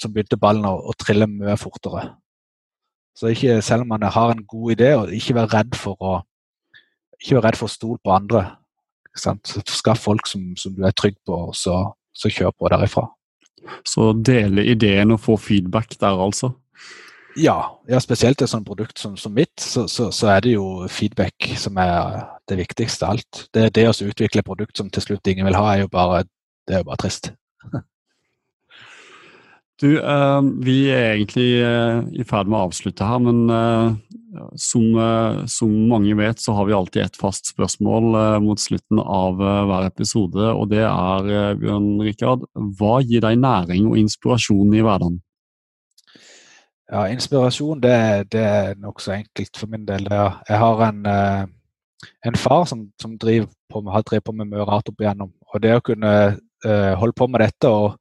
så 0.02 0.10
begynte 0.10 0.40
ballen 0.42 0.66
å, 0.66 0.74
å, 0.90 0.96
trille 0.98 1.28
mye 1.30 1.54
fortere. 1.62 2.08
Så 3.16 3.32
ikke, 3.32 3.62
selv 3.64 3.86
om 3.86 3.94
man 3.94 4.04
har 4.04 4.32
en 4.32 4.44
god 4.44 4.72
idé, 4.76 4.94
og 5.00 5.14
ikke 5.14 5.36
være 5.38 5.54
redd 5.54 5.78
for 5.80 6.00
å 6.04 6.16
ikke 7.22 7.38
være 7.38 7.48
redd 7.48 7.60
for 7.60 7.70
å 7.70 7.76
stole 7.76 8.02
på 8.04 8.14
andre. 8.14 8.44
Skaff 9.16 10.04
folk 10.04 10.28
som, 10.28 10.50
som, 10.60 10.74
du 10.76 10.84
er 10.84 10.96
trygg 10.96 11.16
på, 11.26 11.38
og 11.50 11.56
så, 11.56 11.78
så 12.16 12.32
kjør 12.32 12.52
på 12.60 12.72
derifra. 12.74 13.08
Så 13.88 14.12
dele 14.14 14.66
ideen 14.68 15.16
og 15.16 15.24
få 15.24 15.38
feedback 15.42 15.96
der, 16.02 16.20
altså? 16.22 16.52
Ja, 17.40 17.58
ja 17.90 18.00
spesielt 18.04 18.42
et 18.42 18.52
sånt 18.52 18.68
produkt 18.68 19.00
som, 19.00 19.16
som 19.20 19.34
mitt, 19.36 19.56
så, 19.60 19.88
så, 19.92 20.10
så, 20.16 20.30
er 20.36 20.46
det 20.46 20.54
jo 20.54 20.68
feedback 20.92 21.50
som 21.60 21.80
er 21.82 22.22
det 22.52 22.60
viktigste 22.62 23.08
av 23.08 23.16
alt. 23.16 23.46
Det, 23.56 23.70
det 23.76 23.88
å 23.90 23.96
utvikle 24.06 24.44
et 24.44 24.48
produkt 24.48 24.78
som 24.78 24.92
til 24.92 25.08
slutt 25.08 25.32
ingen 25.32 25.48
vil 25.48 25.58
ha, 25.58 25.66
er 25.74 25.86
jo 25.86 25.92
bare, 25.92 26.24
det 26.68 26.78
er 26.78 26.84
jo 26.84 26.92
bare 26.92 27.04
trist. 27.08 27.32
Du, 29.82 29.90
uh, 30.00 30.40
vi 30.64 30.86
er 30.88 31.18
egentlig 31.18 31.50
uh, 31.60 32.06
i 32.16 32.24
ferd 32.28 32.48
med 32.48 32.58
å 32.58 32.68
avslutte 32.70 33.08
her, 33.08 33.20
men 33.26 33.42
uh, 33.52 33.98
som, 34.60 34.88
som, 35.48 35.74
mange 35.88 36.16
vet, 36.20 36.42
så 36.44 36.56
har 36.58 36.66
vi 36.68 36.76
alltid 36.76 37.06
et 37.06 37.20
fast 37.20 37.54
spørsmål 37.54 38.18
mot 38.44 38.60
slutten 38.60 39.00
av 39.00 39.40
hver 39.40 39.86
episode. 39.88 40.50
Og 40.52 40.68
det 40.74 40.82
er, 40.84 41.56
Bjørn 41.62 42.02
Rikard, 42.04 42.44
hva 42.76 42.98
gir 43.00 43.24
deg 43.24 43.40
næring 43.40 43.88
og 43.88 43.96
inspirasjon 44.02 44.76
i 44.76 44.84
hverdagen? 44.84 45.22
Ja, 46.92 47.08
inspirasjon 47.10 47.82
det, 47.82 47.98
det 48.32 48.42
er 48.46 48.76
nokså 48.78 49.16
enkelt 49.16 49.58
for 49.58 49.72
min 49.72 49.88
del. 49.88 50.06
Jeg 50.06 50.58
har 50.62 50.82
en, 50.86 51.06
eh, 51.10 51.46
en 52.30 52.36
far 52.38 52.66
som, 52.70 52.86
som 53.02 53.16
driver 53.18 53.50
på, 53.72 53.82
har 53.90 54.06
drevet 54.06 54.26
på 54.28 54.36
med 54.38 54.52
mye 54.52 54.68
rart 54.70 54.90
opp 54.92 55.02
igjennom. 55.02 55.32
Og 55.54 55.64
det 55.64 55.74
å 55.74 55.86
kunne 55.86 56.12
uh, 56.66 56.94
holde 57.00 57.18
på 57.18 57.28
med 57.32 57.46
dette 57.46 57.70
og 57.72 57.96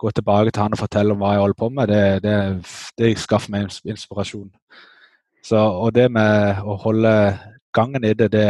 gå 0.00 0.10
tilbake 0.16 0.52
til 0.52 0.62
han 0.64 0.76
og 0.76 0.80
fortelle 0.80 1.12
om 1.12 1.20
hva 1.20 1.34
jeg 1.34 1.44
holder 1.44 1.60
på 1.60 1.68
med, 1.76 1.92
det, 1.92 2.04
det, 2.24 2.36
det 2.98 3.12
skaffer 3.20 3.52
meg 3.52 3.68
inspirasjon. 3.84 4.48
Så, 5.44 5.60
og 5.60 5.94
det 5.96 6.10
med 6.12 6.60
å 6.64 6.76
holde 6.80 7.12
gangen 7.76 8.04
i 8.04 8.14
det, 8.16 8.30
det, 8.32 8.48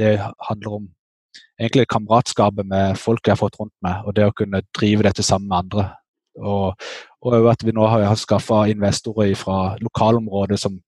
det 0.00 0.16
handler 0.48 0.78
om 0.78 0.86
egentlig 1.60 1.88
kameratskapet 1.88 2.66
med 2.68 2.96
folk 3.00 3.26
jeg 3.26 3.36
har 3.36 3.40
fått 3.40 3.58
rundt 3.60 3.74
meg, 3.84 4.06
og 4.06 4.16
det 4.16 4.26
å 4.28 4.36
kunne 4.36 4.64
drive 4.76 5.06
dette 5.06 5.24
sammen 5.26 5.50
med 5.50 5.58
andre. 5.64 5.88
Og, 6.40 6.88
og 7.22 7.48
at 7.50 7.64
vi 7.64 7.74
nå 7.76 7.86
har, 7.86 8.06
har 8.08 8.18
skaffa 8.18 8.64
investorer 8.72 9.34
fra 9.38 9.76
lokalområdet 9.80 10.58
som, 10.60 10.78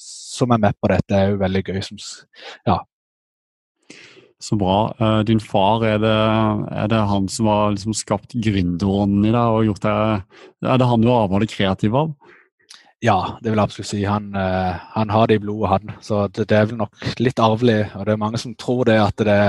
som, 0.00 0.52
er 0.52 0.62
med 0.62 0.76
på 0.80 0.90
dette, 0.92 1.14
er 1.14 1.32
jo 1.32 1.40
veldig 1.42 1.62
gøy. 1.66 1.80
Som, 1.84 2.00
ja. 2.66 2.80
Så 4.42 4.56
bra. 4.60 4.94
Eh, 5.00 5.20
din 5.24 5.40
far, 5.40 5.84
er 5.84 5.98
det, 6.02 6.12
er 6.76 6.88
det 6.92 7.00
han 7.08 7.28
som 7.32 7.48
har 7.48 7.72
liksom 7.72 7.94
skapt 7.96 8.36
gründerånden 8.36 9.24
i 9.24 9.32
deg? 9.32 9.40
og 9.40 9.64
gjort 9.70 9.86
det, 9.86 9.96
Er 10.68 10.78
det 10.78 10.88
han 10.90 11.00
du 11.00 11.10
arver 11.12 11.40
det 11.40 11.52
kreative 11.54 12.02
av? 12.04 12.14
Ja, 13.04 13.36
det 13.42 13.50
vil 13.50 13.60
jeg 13.60 13.68
absolutt 13.68 13.88
si. 13.90 14.02
Han, 14.08 14.30
uh, 14.34 14.76
han, 14.94 15.10
har 15.12 15.26
det 15.28 15.36
i 15.36 15.40
blodet, 15.44 15.68
han. 15.68 15.96
Så 16.00 16.26
det, 16.28 16.48
det, 16.48 16.56
er 16.56 16.68
vel 16.70 16.80
nok 16.80 17.08
litt 17.20 17.40
arvelig. 17.40 17.80
Og 17.94 18.06
det 18.06 18.14
er 18.14 18.20
mange 18.20 18.40
som 18.40 18.54
tror 18.56 18.86
det 18.88 18.96
at, 19.00 19.24
det, 19.28 19.40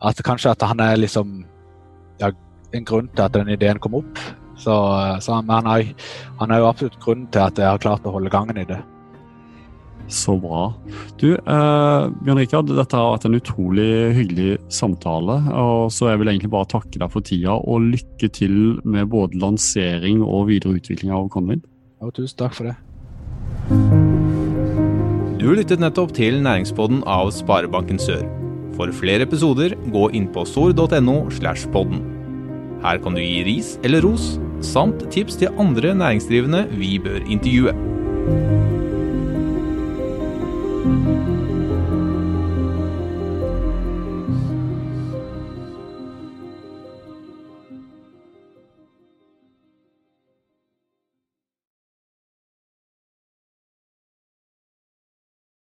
at 0.00 0.22
kanskje 0.24 0.54
at 0.54 0.64
han 0.64 0.80
er 0.80 0.96
liksom 0.96 1.42
ja, 2.20 2.32
en 2.72 2.88
grunn 2.88 3.10
til 3.12 3.26
at 3.26 3.36
den 3.36 3.52
ideen 3.52 3.80
kom 3.80 3.98
opp. 4.00 4.22
Så, 4.60 4.72
så 5.24 5.40
han, 5.40 5.68
er, 5.68 5.92
han 6.40 6.50
er 6.52 6.60
jo 6.60 6.70
absolutt 6.70 6.98
grunnen 7.00 7.28
til 7.32 7.44
at 7.44 7.60
jeg 7.60 7.68
har 7.68 7.84
klart 7.84 8.08
å 8.08 8.16
holde 8.16 8.32
gangen 8.32 8.60
i 8.60 8.68
det. 8.68 8.80
Så 10.10 10.34
bra. 10.42 10.74
Du, 11.20 11.34
eh, 11.34 12.10
Bjørn 12.24 12.40
Rikard, 12.40 12.70
dette 12.74 12.98
har 12.98 13.14
vært 13.14 13.28
en 13.28 13.38
utrolig 13.38 13.90
hyggelig 14.16 14.58
samtale. 14.68 15.38
og 15.54 15.90
Så 15.94 16.10
jeg 16.10 16.18
vil 16.18 16.28
egentlig 16.28 16.50
bare 16.50 16.66
takke 16.66 16.98
deg 16.98 17.10
for 17.10 17.22
tida, 17.22 17.54
og 17.54 17.94
lykke 17.94 18.28
til 18.32 18.80
med 18.84 19.08
både 19.08 19.38
lansering 19.38 20.22
og 20.22 20.48
videre 20.48 20.74
utvikling 20.80 21.12
av 21.14 21.28
Convin. 21.30 21.62
Ja, 22.02 22.10
tusen 22.10 22.36
takk 22.36 22.54
for 22.54 22.64
det. 22.64 22.76
Du 25.38 25.54
lyttet 25.54 25.80
nettopp 25.80 26.12
til 26.12 26.42
Næringspodden 26.42 27.04
av 27.06 27.30
Sparebanken 27.30 27.98
Sør. 27.98 28.26
For 28.76 28.90
flere 28.92 29.22
episoder, 29.22 29.76
gå 29.92 30.10
inn 30.12 30.26
på 30.28 30.44
sor.no. 30.44 31.30
slash 31.30 31.70
podden. 31.70 32.02
Her 32.82 32.98
kan 32.98 33.14
du 33.14 33.20
gi 33.20 33.44
ris 33.44 33.78
eller 33.84 34.02
ros 34.02 34.38
samt 34.64 35.06
tips 35.12 35.36
til 35.40 35.52
andre 35.60 35.94
næringsdrivende 35.94 36.66
vi 36.76 36.98
bør 36.98 37.20
intervjue. 37.28 38.69